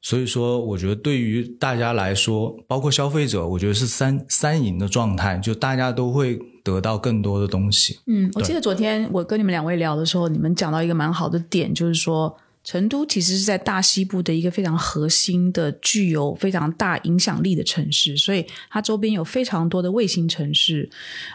[0.00, 7.98] 所以说，我觉得对于大家来说，包括消费者，我觉得是三三赢的状态，就大家都会得到更多的东西。
[8.06, 12.36] 嗯，我记得昨天我跟你们两位聊的时候，你们讲到一个蛮好的点，就是说。
[12.68, 20.86] 成都其实是在大西部的一个非常核心的、具有非常大影响力的城市，所以它周边有非常多的卫星城市。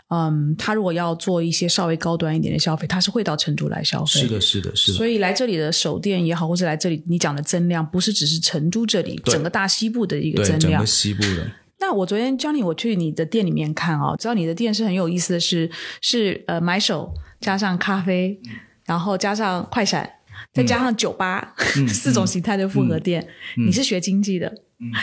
[0.09, 4.21] 嗯，它如果要做一些稍微高端一点的消费，它是会到成都来消费。
[4.21, 4.97] 是的，是的，是的。
[4.99, 10.85] 所以来这里的手店也好，或者来这里你讲的增量，不是只是成都这里整个大西部的一个增量整个。
[10.85, 18.39] 西部的，那我昨天 Johnny，我去你的店里面看哦，知道你的店是很有意思的是，是呃买手加上咖啡，
[18.85, 20.07] 然后加上快闪，
[20.53, 21.55] 再加上酒吧，
[21.89, 23.27] 四种形态的复合店。
[23.57, 24.53] 你是学经济的，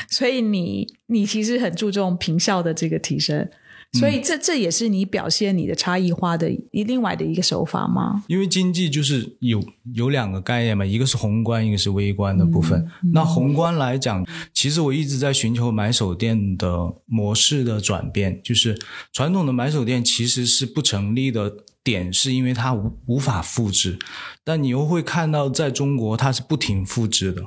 [0.08, 3.48] 所以你你其实很注重平效的这个提升。
[3.92, 8.22] 所以这这也是你表现你的差异化的一另外的一个手法吗？
[8.28, 9.60] 因为经济就是有
[9.94, 12.86] 有两个概念嘛，一个是宏观，一个是微观的部分。
[13.12, 18.78] 那宏观来讲，其实我一直在寻求买手店的模式的转变，就是
[19.12, 23.98] 传统的买手店其实是不成立的点，是因为它无无法复制，
[24.44, 27.42] 但你又会看到在中国它是不停复制的。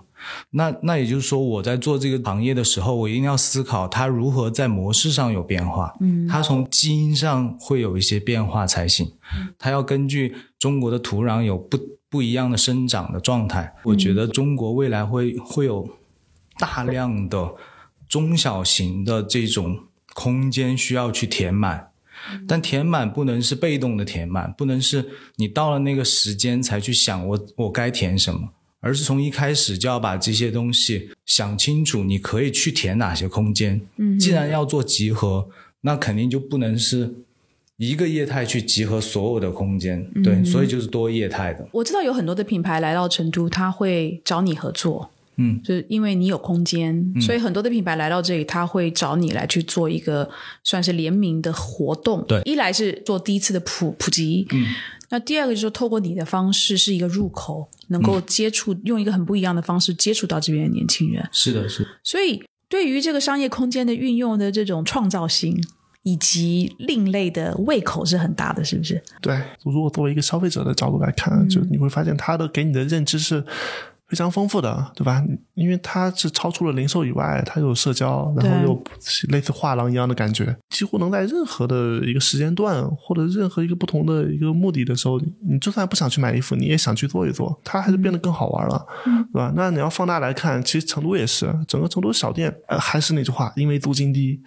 [0.52, 9.12] 那那也就是说，我在做这个行业的时候，我一定要思考它如何在模式上有变化，嗯，它从基因上会有一些变化才行，
[9.60, 11.78] 它要根据中国的土壤有不
[12.10, 13.76] 不一样的生长的状态。
[13.84, 15.90] 我觉得中国未来会会有
[16.58, 17.56] 大量的
[18.08, 19.78] 中小型的这种
[20.14, 21.90] 空间需要去填满。
[22.48, 25.06] 但填满不能是被动的填满，不能是
[25.36, 33.82] 你到了那个时间才去想我我该填什么，而是从一开始就要把这些东西想清楚，你可以去填哪些空间。
[33.98, 35.48] 嗯，既然要做集合，
[35.82, 37.14] 那肯定就不能是
[37.78, 40.24] 一个业态去集合所有的空间，嗯。
[40.24, 41.68] 对，所以就是多业态的。
[41.72, 50.30] 我知道有很多的品牌来到成都，他会找你合作，嗯，就是因为你有空间，所以很多的品牌来到这里，他会找你来去做一个
[50.64, 52.24] 算是联名的活动。
[52.28, 54.66] 对一来是做第一次的普普及，嗯，
[55.10, 61.28] 那第二个就是透过你的方式是一个入口，能够接触，用一个很不一样的方式接触到这边的年轻人。
[61.32, 61.90] 是的，是的。
[62.04, 65.62] 所以对于这个商业空间的运用的这种创造性。
[66.06, 69.02] 以及另类的胃口是很大的，是不是？
[69.22, 73.42] 对，如果作为一个消费者的角度来看，就你会发现他的给你的认知是
[74.14, 75.24] 非常丰富的，对吧？
[75.56, 78.84] 因为它是超出了零售以外，它有社交，然后又
[79.30, 89.52] 类似画廊一样的感觉，几乎能在任何的一个时间段或者任何一个不同的一个目的的时候，你就算不想去买衣服，你也想去做一做，它还是变得更好玩了，嗯、对吧？
[89.56, 94.40] 那你要放大来看，其实成都也是，整个成都小店，呃，还是那句话，因为租金低，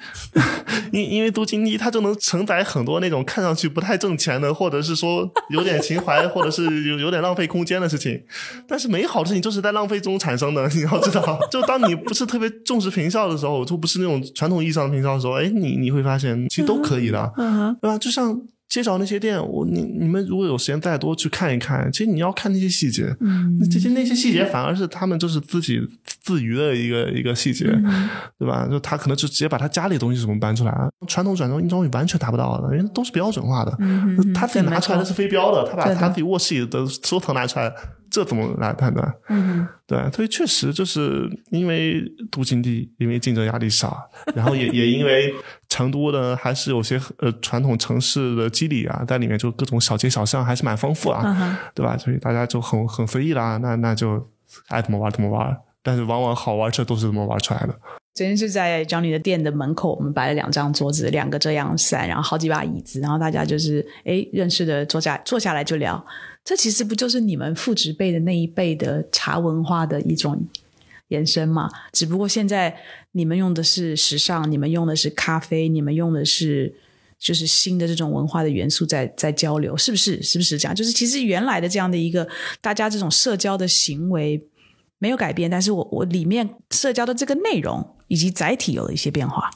[0.93, 8.23] 因因为租金低，它就能承载很多那种看上去不太挣钱的，或者是说有点情怀，或者是有有点浪费空间的事情，
[8.69, 17.99] 但是美好的事情就是在浪费中产生的， 你要知道，就当你不是特别重视平效的时候，就不是那种传统意义上的平效的时候，哎，你你会发现其实都可以的，嗯、对吧？
[17.99, 18.41] 就像
[18.77, 28.09] 街角那些店，我你你们如果有时间再多去看一看，其实你要看那些细节，嗯，这些那些细节反而是他们就是自己自娱的一个一个细节，嗯、
[28.39, 28.69] 对吧？
[28.71, 30.73] 就他可能就直接把他家里的东西什么搬出来，
[31.07, 37.73] 传统转装硬装完全达不到的，因为都是标准化的，嗯、他自己拿出来的是非标的，他把他自己卧室里的收藏拿出来。
[38.09, 39.15] 这怎么来判断？
[39.29, 45.33] 嗯，对，所以确实就是因为租金低，因为竞争压力少，然后也 也因为
[45.69, 51.97] 成都呢还是有些呃传统城市的肌理啊，在里面就各种小街小巷还是蛮丰富啊，嗯、对吧？
[51.97, 54.29] 所以大家就很很随意啦，那那就
[54.67, 57.79] 爱怎么玩怎么玩，但是往往好玩这都是怎么玩出来的。
[58.13, 66.05] 昨天是在张女的店的门口，我们摆了两张桌子，两个遮阳伞，然后好几把椅子，然后大家就是哎认识的坐下坐下来就聊。
[66.47, 70.47] 这其实不就是你们父职辈的那一辈的茶文化的一种
[71.09, 71.69] 延伸嘛？
[71.93, 72.77] 只不过现在
[73.11, 76.73] 你们用的是时尚，你们用的是咖啡，你们用的是
[77.19, 80.23] 就是新的这种文化的元素在在交流，是不是？
[80.23, 80.75] 是不是这样？
[80.75, 82.29] 就是其实原来的这样的一个
[82.61, 84.41] 大家这种社交的行为
[85.01, 89.51] 没有改变，但是我我里面社交的这个内容以及载体有了一些变化。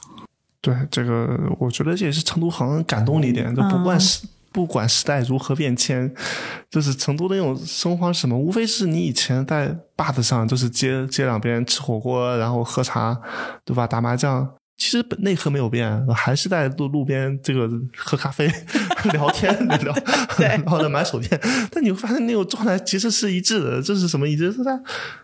[0.59, 4.25] 对，这个我觉得这也是成都很感动的一点，就不管是。
[4.25, 6.13] 嗯不管时代如何变迁，
[6.69, 8.37] 就是成都的那种生活是什么？
[8.37, 13.19] 无非是你以前在坝子上，就是街街两边吃火锅，然后喝茶，
[13.63, 13.87] 对吧？
[13.87, 18.51] 打麻将，其实内核没有变，还是在路路边这个喝咖啡、
[19.13, 19.95] 聊天、 聊，
[20.37, 21.39] 然后在买手电。
[21.71, 24.51] 但你会发现那种状态其实是一致的，这是什么意思？
[24.51, 24.71] 是在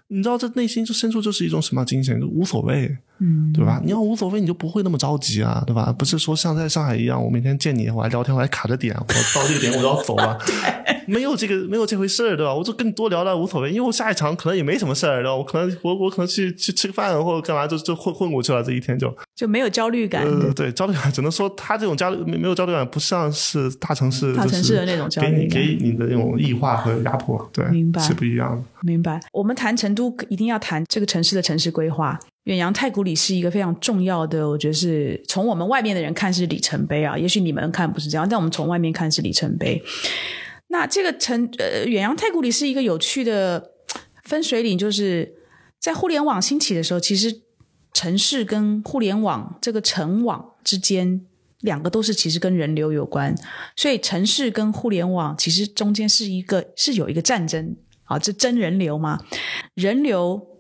[0.10, 2.20] 你知道，这内心就深处就是一种什么精神？
[2.20, 2.98] 就无所谓。
[3.20, 3.82] 嗯，对吧？
[3.84, 5.92] 你要无所谓，你就不会那么着急啊，对吧？
[5.98, 10.38] 不是说像在上海一样，我每天见你，我还聊天，我还卡着点，我到这个点我就要走 了，
[11.08, 12.54] 没有这个没有这回事儿，对吧？
[12.54, 15.36] 我就跟你多聊聊无所谓，因为我下一场可能也没什么事儿，对吧？
[15.36, 20.24] 我可能我我可能去去吃个饭或者干嘛，就就混混过去了，这一天就就没有焦虑感。
[20.24, 28.64] 呃，对，焦虑感只能说他这种焦虑没没有焦虑感，不像是大城市大城市的那种焦虑感，给你给你的那种异化和压迫，对，明白是不一样的。
[28.84, 29.20] 明白。
[29.34, 32.20] 我们谈成都，一定要谈这个城市的城市规划。
[32.44, 39.82] 远洋太古里是一个非常重要的，我觉得是从我们外面的人看是里程碑啊，也许你们看不是这样，但我们从外面看是里程碑。
[40.68, 43.72] 那这个城呃，远洋太古里是一个有趣的
[44.24, 45.34] 分水岭，就是
[45.80, 47.42] 在互联网兴起的时候，其实
[47.94, 51.22] 城市跟互联网这个城网之间，
[51.62, 53.36] 两个都是其实跟人流有关，
[53.76, 57.76] 所以城市跟互联网其实中间是一个是有一个战争
[58.08, 59.20] 啊，这真人流嘛，
[59.76, 60.58] 人流。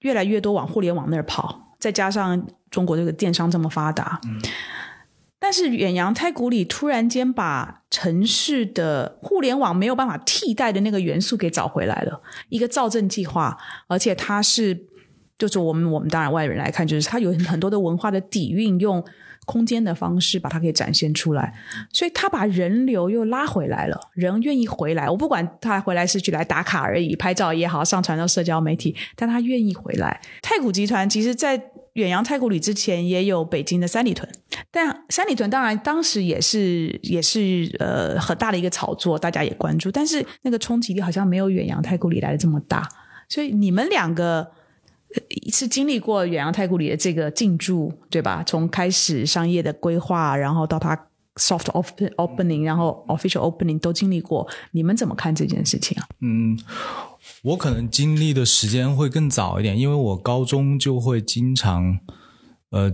[0.00, 4.38] 越来越多往互联网那儿跑，再加上中国这个电商这么发达，嗯，
[5.38, 12.20] 但是远洋太古里突然间把城市的互联网没有办法替代的那个元素给找回来了，
[12.50, 13.56] 一个造镇计划，
[13.88, 14.84] 而且它是
[15.38, 19.04] 就是我们我们当然外人来看，就是它有很多的文化的底蕴，用
[19.46, 21.52] 空间的方式把它给展现出来，
[21.92, 25.10] 所以他把人流又拉回来了，人愿意回来。
[25.10, 30.18] 我不管他回来是去来打卡而已，拍照也好，上传到社交媒体，但他愿意回来。
[30.40, 34.26] 太古集团其实，在远洋太古里之前，也有北京的三里屯，
[34.70, 42.88] 但三里屯当然当时也是也是呃很大的一个炒作，大家也关注，但是那个冲击力好像没有远洋太古里来的这么大。
[43.28, 44.52] 所以你们两个。
[45.52, 48.42] 是经历过远洋太古里的这个进驻，对吧？
[48.46, 50.94] 从开始商业的规划，然后到它
[51.36, 51.64] soft
[52.16, 54.48] opening，然后 official opening 都经历过。
[54.72, 56.08] 你们怎么看这件事情啊？
[56.20, 56.58] 嗯，
[57.42, 61.98] 我可能经历的时间会更早一点，因为我高中就会经常
[62.70, 62.92] 呃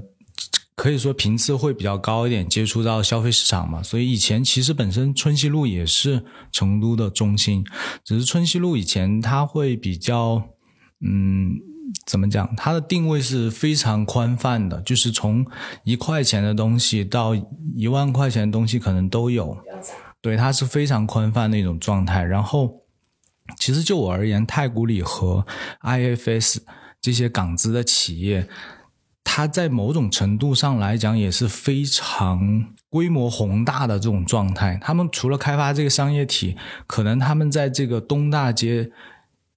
[0.74, 3.82] 可以说频次会比较高一点，接触到消费市场嘛。
[3.82, 7.62] 所以以前其实本身春熙路也是成都的中心，
[8.02, 10.42] 只是春熙路以前它会比较，
[11.00, 11.58] 嗯，
[12.06, 12.54] 怎么讲？
[12.56, 15.46] 它的定位是非常宽泛的，就是从
[15.84, 17.34] 一块钱的东西到
[17.74, 19.56] 一万块钱的东西可能都有。
[20.20, 22.22] 对，它是非常宽泛的一种状态。
[22.22, 22.82] 然后，
[23.58, 25.46] 其实就我而言，太古里和
[25.82, 26.58] IFS
[27.00, 28.48] 这些港资的企业。
[29.22, 34.76] 它在某种程度上来讲也是非常规模宏大的这种状态。
[34.82, 38.90] 他们除了开发这个商业体，可能他们在这个东大街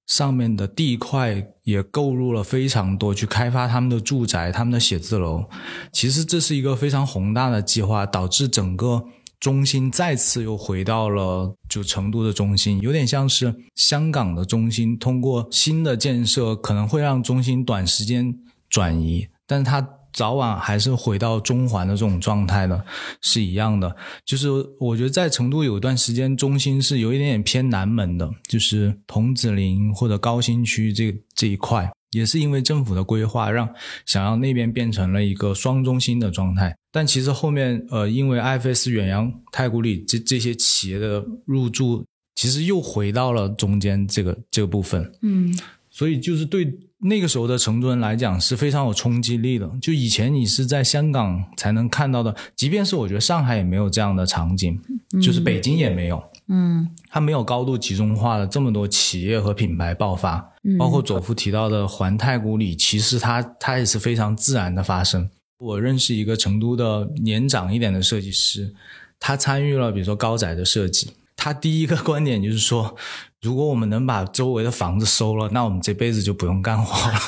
[0.08, 5.46] 上面的地块也购入了非常多，去开发他们的住宅、他们的写字楼。
[5.92, 9.04] 其实这是一个非常宏大的计划，导致整个
[9.40, 14.98] 中心再次又回到了就成都的中心，有点像是香港的中心。
[14.98, 18.34] 通过新的建设，可能会让中心短时间
[18.70, 19.28] 转移。
[19.46, 22.86] 但是它早晚还是回到中环的这种状态的，
[23.22, 23.94] 是一样的。
[24.24, 24.48] 就是
[24.80, 33.68] 我觉得在成都有一段时间，中心是有一点点偏南门的，就是桐梓林或者高新区这这一块，也是因为政府的规划，让
[34.06, 36.76] 想要那边变成了一个双中心的状态。
[36.92, 42.06] 但其实后面呃，因为 IFS 远洋、太古里这这些企业的入驻，
[42.36, 45.12] 其实又回到了中间这个这个部分。
[45.24, 45.52] 嗯，
[45.90, 46.72] 所以就是对。
[47.04, 54.80] 那个时候的成都人来讲是非常有冲击力的，就以前你是在香港才能看到的，即便是我觉得上海也没有这样的场景，
[55.22, 65.30] 就是北京也没有，嗯，它没有高度集中化的这么多企业和品牌爆发，包括左夫提到的环太古里，其实它它也是非常自然的发生。
[65.60, 68.74] 我认识一个成都的年长一点的设计师，
[69.20, 72.96] 他参与了比如说高宅的设计，他第一个观点就是说。
[73.44, 77.20] 如果我们能把周围的房子收了，那我们这辈子就不用干活了。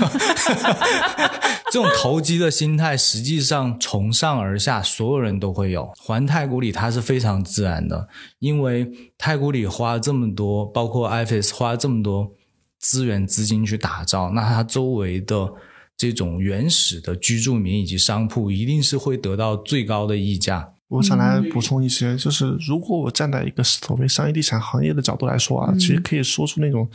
[1.70, 5.91] 这种投机的心态，实际上从上而下，所有人都会有。
[5.97, 8.07] 环太古里它是非常自然的，
[8.39, 12.32] 因为太古里花这么多，包括 IFS 花这么多
[12.80, 15.51] 资源资金去打造，那它周围的
[15.97, 20.74] 这种原始的居住民以及商铺，一定是会得到最高的溢价。
[20.88, 26.88] 我想来补充一些，就是如果我站在一个所谓商业地产行业的角度来说啊，其实可以说出那种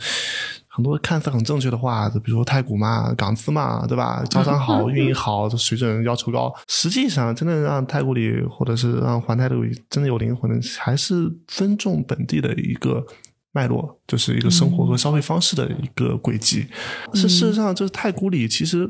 [0.69, 4.23] 很多看似很正确的话，就比如说太古嘛、港资嘛，对吧？
[4.29, 6.53] 招商好、运营好，水准要求高。
[6.69, 13.05] 实际上，真的让太古里或者是让环太古里真的有灵魂的，还是尊重本地的一个
[13.51, 16.65] 脉络，就是一个生活和消费方式的一个轨迹。
[17.13, 18.89] 是事实上，就是太古里其实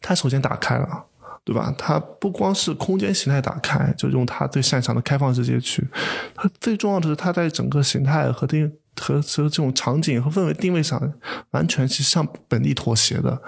[0.00, 1.06] 它首先打开了。
[1.46, 1.72] 对吧？
[1.78, 5.86] 它不光是空间形态打开，就用它最擅长的开放式街区。
[6.34, 8.68] 它最重要的是，它在整个形态和定
[9.00, 11.00] 和和这种场景和氛围定位上，
[11.52, 13.40] 完全是向本地妥协的。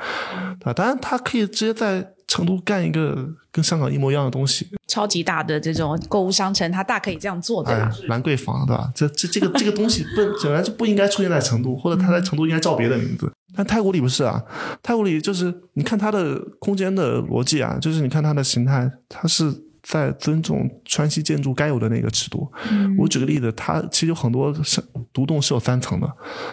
[0.63, 4.69] 啊，当然，它可以直接在成都干一个跟香港一模一样的东西。
[4.87, 7.93] 超级大的这种购物商城，它大可以这样做，对吧？
[8.07, 8.93] 兰桂坊，对吧？
[8.95, 13.31] 这这这个这个东西不本来就不应该出现在成都，或者它在成都应该叫别的名字。
[13.59, 14.41] 但太古里不是啊，
[14.81, 19.53] 太古里就是你看它的空间的逻辑啊，就是你看它的形态，它是
[19.83, 22.49] 在尊重川西建筑该有的那个尺度。
[22.97, 24.81] 我举个例子，它其实有很多是
[25.13, 26.09] 独栋是有三层的，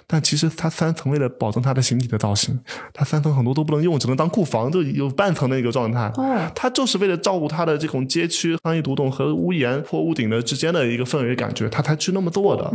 [0.08, 2.60] 但其实它三层为了保证它的形体的造型，
[2.92, 6.12] 它三层很多都不能用，只能当库房，就有半层的一个状态。
[6.16, 12.68] 哦，它就是为了照顾它的这种街区商业独栋和屋檐或屋顶的之间的一个氛围感觉，它才去那么做的，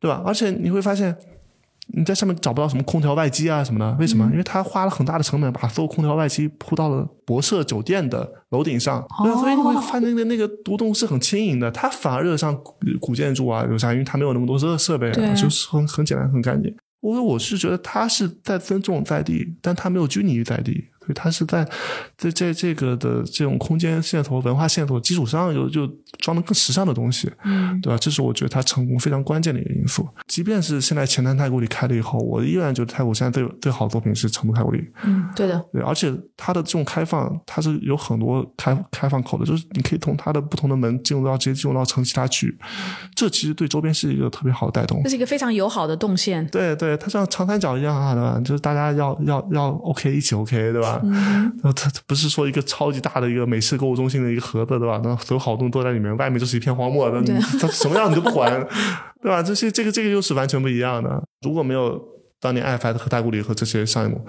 [0.00, 0.20] 对吧？
[0.26, 1.16] 而且你会发现。
[1.88, 4.24] 你在上面找不到什么空调外机啊什么的，为什么？
[4.32, 9.06] 因为他花了很大的成本把所有空调外机铺到了博舍酒店的楼顶上，
[9.40, 12.58] 所以你会发现那个那个独栋是很轻盈的，它反而热上
[13.00, 13.92] 古建筑啊，有啥？
[13.92, 16.74] 因为它没有那么多热设备，就是很很简单很干净。
[17.00, 20.86] 我我是觉得他是在尊重在地，但他没有拘泥于在地。
[21.04, 21.62] 所以它是在
[22.16, 25.86] 在在这个的这种空间线头、文化线头基础上，又就
[26.18, 27.98] 装的更时尚的东西，嗯，对吧？
[27.98, 30.08] 这是我觉得它成功非常关键的一个因素。
[30.26, 34.82] 即便是现在前滩太古里开了以后，我依然觉得太古现在最最好的作品是成都太古里。
[35.04, 42.58] 嗯，对的，对，而且它的这种开放，它是有很多开开放口的，就是你可以从它的不同的门进入到直接进入到城其他区域，
[43.14, 45.02] 这其实对周边是一个特别好的带动。
[45.02, 46.46] 这是一个非常友好的动线。
[46.48, 48.40] 对对，它像长三角一样啊，对吧？
[48.44, 50.93] 就是大家要要要 OK 一起 OK，对吧？
[51.74, 55.00] 它不是说一个超级大的一个美式购物中心的一个盒子，对吧？
[55.02, 57.22] 那所有好东西都在里面，外面就是一片荒漠，那
[57.58, 58.50] 它什么样你都不管，
[59.22, 59.42] 对吧？
[59.42, 61.22] 这些这个这个又是完全不一样的。
[61.42, 62.00] 如果没有
[62.40, 64.24] 当年爱发和太古里和这些项目，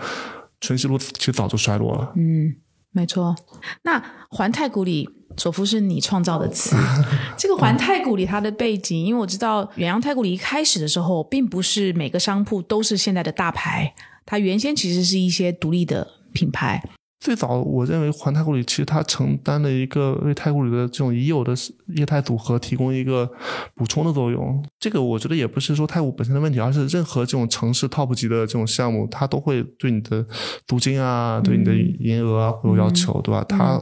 [0.62, 2.14] 春熙路其实早就衰落了。
[2.16, 2.56] 嗯，
[2.92, 3.36] 没错。
[3.84, 6.76] 那环太古里，佐夫是你创造的词。
[7.38, 13.94] 这个环太古里它的背景，因为我知道远洋太古里一开始的时候，并不是每个商铺都是现在的大牌，
[14.26, 16.08] 它原先其实是一些独立的。
[16.36, 16.84] 品牌，
[17.20, 21.56] 最早我认为环太古里其实它承担了一个为太古里的这种已有的
[21.96, 23.28] 业态组合提供一个
[23.74, 24.64] 补充的作用。
[24.80, 30.24] 这个我觉得也不是说太古本身的问题，而是任何这种城市 top 级的这种项目，它都会对你的
[30.68, 33.44] 租金啊、对你的营业额啊会有要求，对吧？
[33.48, 33.82] 它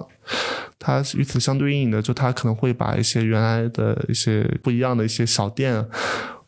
[0.79, 5.85] 它与此相对应的，就它可能会把一些原来的一些不一样的一些小店。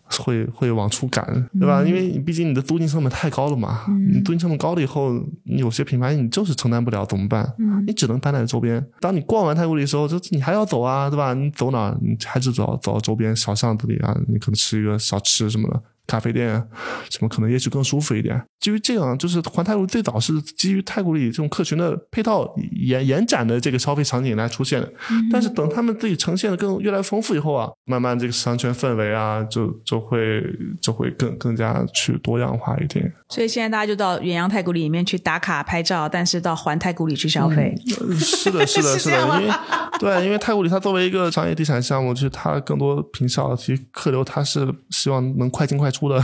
[0.10, 1.26] 会会往出赶，
[1.60, 1.84] 对吧？
[1.84, 7.52] 因为你毕竟你的租金成本太高了嘛，你租金成本高了以后，你有些品牌你就是承担不了，怎么办？
[7.86, 8.86] 你只能搬在周边。
[9.00, 11.34] 当你逛完太古里的时候，就你还要走啊，对吧？
[11.34, 11.96] 你走哪？
[12.02, 15.82] 你还是走走到周边小巷子里啊，你可能吃一个小吃什么的。
[16.08, 16.62] 咖啡店
[17.10, 18.42] 什么可能也许更舒服一点。
[18.60, 24.92] 基于这样，就是环太古最早是基于太古里这种客群的配套延延展的这个消费场景来出现的。
[25.32, 30.44] 但是等他们自己呈现的更越来越丰富以后啊，慢慢这个商圈氛围啊，就就会
[30.82, 33.14] 就会更更加去多样化一点。
[33.30, 37.76] 所以现在大家就到远洋太古里里面去打卡拍照，但是到环太古里去消费。
[38.18, 39.54] 是的，是的，是的，因为
[40.00, 45.92] 对，因为太古里它作为一个商业地产项目，就是它更多平效，其实客流它是希望能快进快。
[45.96, 46.22] 出的，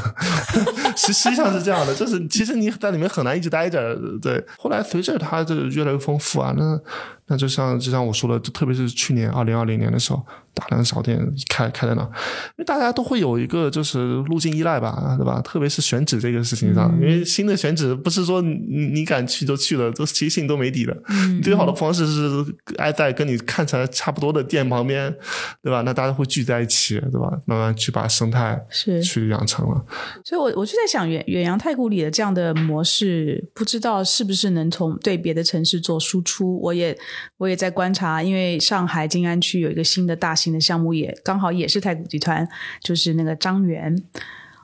[0.98, 4.44] 实实际上是这样的，就是其实你在里面很难一直待着，对。
[4.58, 6.80] 后来随着它这越来越丰富啊，那。
[7.28, 10.22] 那就像就像我说的，就特别是去年二零二零年的时候，
[10.54, 11.18] 大量小店
[11.48, 12.10] 开开在那，因
[12.58, 15.40] 为大家都会有一个就是路径依赖吧，对吧？
[15.42, 20.94] 特别是选址这个事情上，因为新的选址不是说你你敢去就去了，都其实性都没底的。
[21.42, 22.46] 最好的方式是
[22.80, 25.10] 挨在跟你看起来差不多的店旁边，
[25.64, 25.84] 对吧？
[25.86, 27.32] 那大家会聚在一起，对吧？
[27.46, 29.86] 慢慢去把生态是去养成了。
[30.24, 36.60] 所以，我我就在想，远远洋太古里的这样的模式，不知道是不是能从对别的城市做输出？
[36.62, 36.98] 我也。
[37.38, 42.48] 我也在观察，因为上海静安区有一个新的大型的项目，也刚好也是太古集团，
[42.84, 43.96] 就是那个张园。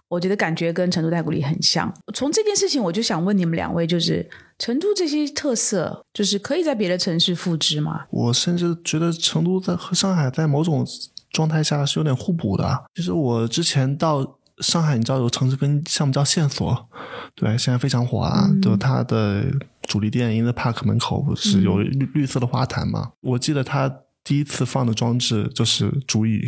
[0.08, 1.92] 我觉得感觉跟成都太古里很像。
[2.14, 4.30] 从这件事情，我就想问你们两位，就是
[4.60, 8.06] 成都这些特色，就是可以在别的城市复制吗？
[8.12, 10.86] 我甚至觉得成都在和上海在某种
[11.32, 12.86] 状态下是有点互补的。
[12.94, 16.88] 就是我之前到上海，你知道有城市跟项目叫线索，
[17.36, 19.46] 对，现在非常火啊，就它的。
[19.88, 23.14] 主力店 In the Park 门口不是有绿绿色的花坛吗？
[23.22, 23.90] 我记得他
[24.22, 26.46] 第一次放的装置就是竹椅。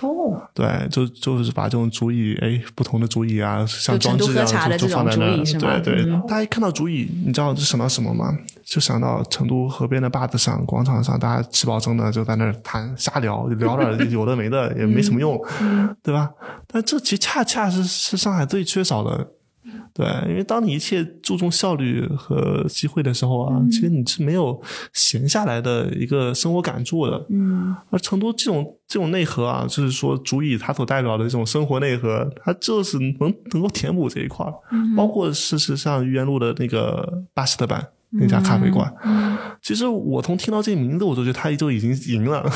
[0.00, 4.46] 哦，对，就就是把这种竹椅，哎，不同的竹椅啊，像装置一样
[4.78, 5.36] 就放在那。
[5.58, 8.36] 对对，大家一看到竹椅，你知道就想到什么吗？
[8.64, 15.38] 就想到成都河边的坝子上、广场上，大家吃饱撑的就在那儿谈瞎聊，聊点 有的没的，也没什么用，
[16.02, 16.30] 对吧？
[16.66, 19.28] 但这其实恰恰是是上海最缺少的。
[19.94, 24.60] 对，因为当你一切注重效率和机会的时候啊，其实你是没有
[24.92, 27.26] 闲下来的一个生活感触的。
[27.28, 34.52] 嗯，而成都这种这种内核啊，就是说，足以它所代表的这种生活内核，它就是能能够填补这一块儿。
[34.70, 38.90] 嗯，包括事实上，愚园路的那个巴士特版那家咖啡馆，
[39.60, 42.50] 其实我从听到这个名字，我就觉得他就已经赢了。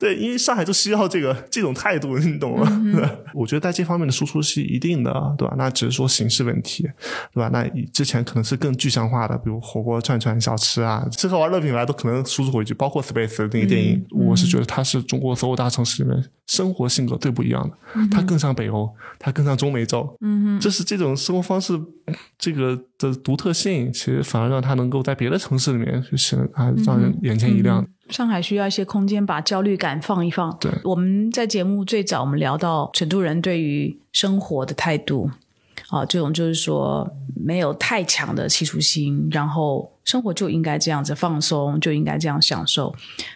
[0.00, 2.66] 对，因为上海就需要这个这种态度，你懂吗？
[3.34, 5.54] 我觉得在这方面的输出是一定的，对吧？
[5.58, 6.84] 那只是说形式问题，
[7.34, 7.50] 对吧？
[7.52, 21.78] 那之前可能是更具象化的，比如火锅、串串、小吃啊，吃喝玩乐品牌都可能输出回去，包括 Space 那个电影，我是觉得它是中国所有大城市里面生活性格最不一样的，它更像北欧，它更像中美洲，嗯这是这种生活方式
[22.38, 27.86] 这个的独特性，其实反而让它能够在别的城市里面就是啊，让人眼前一亮。
[28.10, 30.56] 上海需要一些空间，把焦虑感放一放。
[30.60, 35.30] 对，我们在节目最早，我们聊到成都人对于生活的态度，
[35.88, 42.94] 啊，这种就是说没有太强的企图心，然后生活就应该这样子放松，就应该这样享受。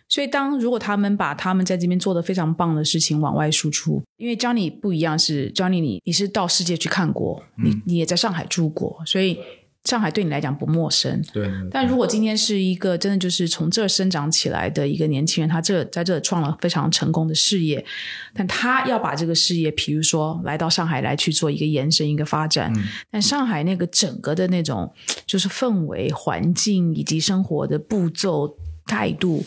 [0.09, 9.39] 所以，当如果他们把他们在这边做的非常棒的事情往外输出，因为 Johnny 不一样，是 Johnny 你你是到世界去看过，你你也在上海住过，所以。
[9.85, 11.47] 上海对你来讲不陌生，对。
[11.71, 17.85] 但如果今天是一个真的就是从这儿生长起来的一个年轻人，他这在这创了非常成功的事业，
[18.33, 22.73] 但他要把这个事业，比如说来到上海来去做一个延伸、一个发展，
[23.11, 24.91] 但上海那个整个的那种
[25.27, 28.57] 就是氛围、环境以及生活的步骤、
[28.87, 29.45] 态度，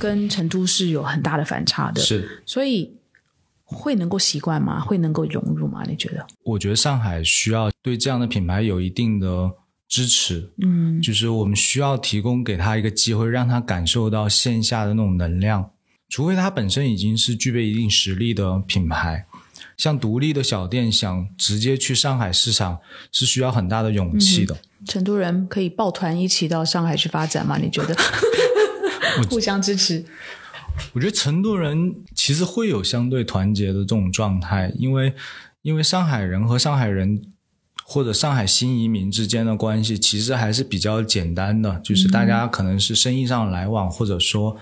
[0.00, 2.00] 跟成都是有很大的反差的。
[2.00, 2.96] 是，所以
[3.64, 4.80] 会能够习惯吗？
[4.80, 5.82] 会能够融入吗？
[5.86, 6.26] 你觉得？
[6.42, 9.52] 我觉得上海需要对这样的品牌有一定的。
[9.94, 15.70] 支持，嗯，就是我们需要提供给他一个机会，让他感受到线下的那种能量。
[16.08, 19.24] 除非他本身已经是具备一定实力的品牌，
[19.76, 22.80] 像独立的小店想直接去上海市场，
[23.12, 24.56] 是需要很大的勇气的。
[24.84, 27.56] 成都人可以抱团一起到上海去发展吗？
[27.56, 27.94] 你 觉得？
[29.30, 30.04] 互相支持。
[30.94, 35.14] 我觉得成都人其实会有相对团结的这种状态，因为
[35.62, 37.22] 因为上海人和上海人。
[37.86, 44.56] 或者上海新移民之间的关系，其实还是比较简单的，就是大家可能是生意上来往，或者说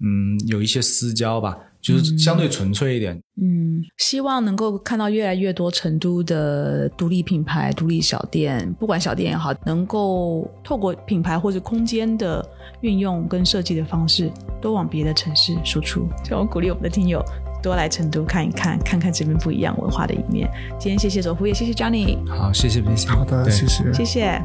[0.00, 3.18] 嗯有一些私交吧，就是相对纯粹一点。
[3.40, 12.46] 嗯，希望能够看到越来越多成都的独立品牌、独立小店，不管小店也好，能够透过品牌或者空间的
[12.82, 16.06] 运用跟设计的方式，都往别的城市输出。
[16.24, 17.22] 就我鼓励我们的听友
[17.66, 20.48] 多来成都看一看，看看这边不一样文化的一面。
[20.78, 23.92] 今天谢谢左福，也谢谢 Johnny，好，谢谢谢谢好的，谢谢。
[23.92, 24.40] 谢谢。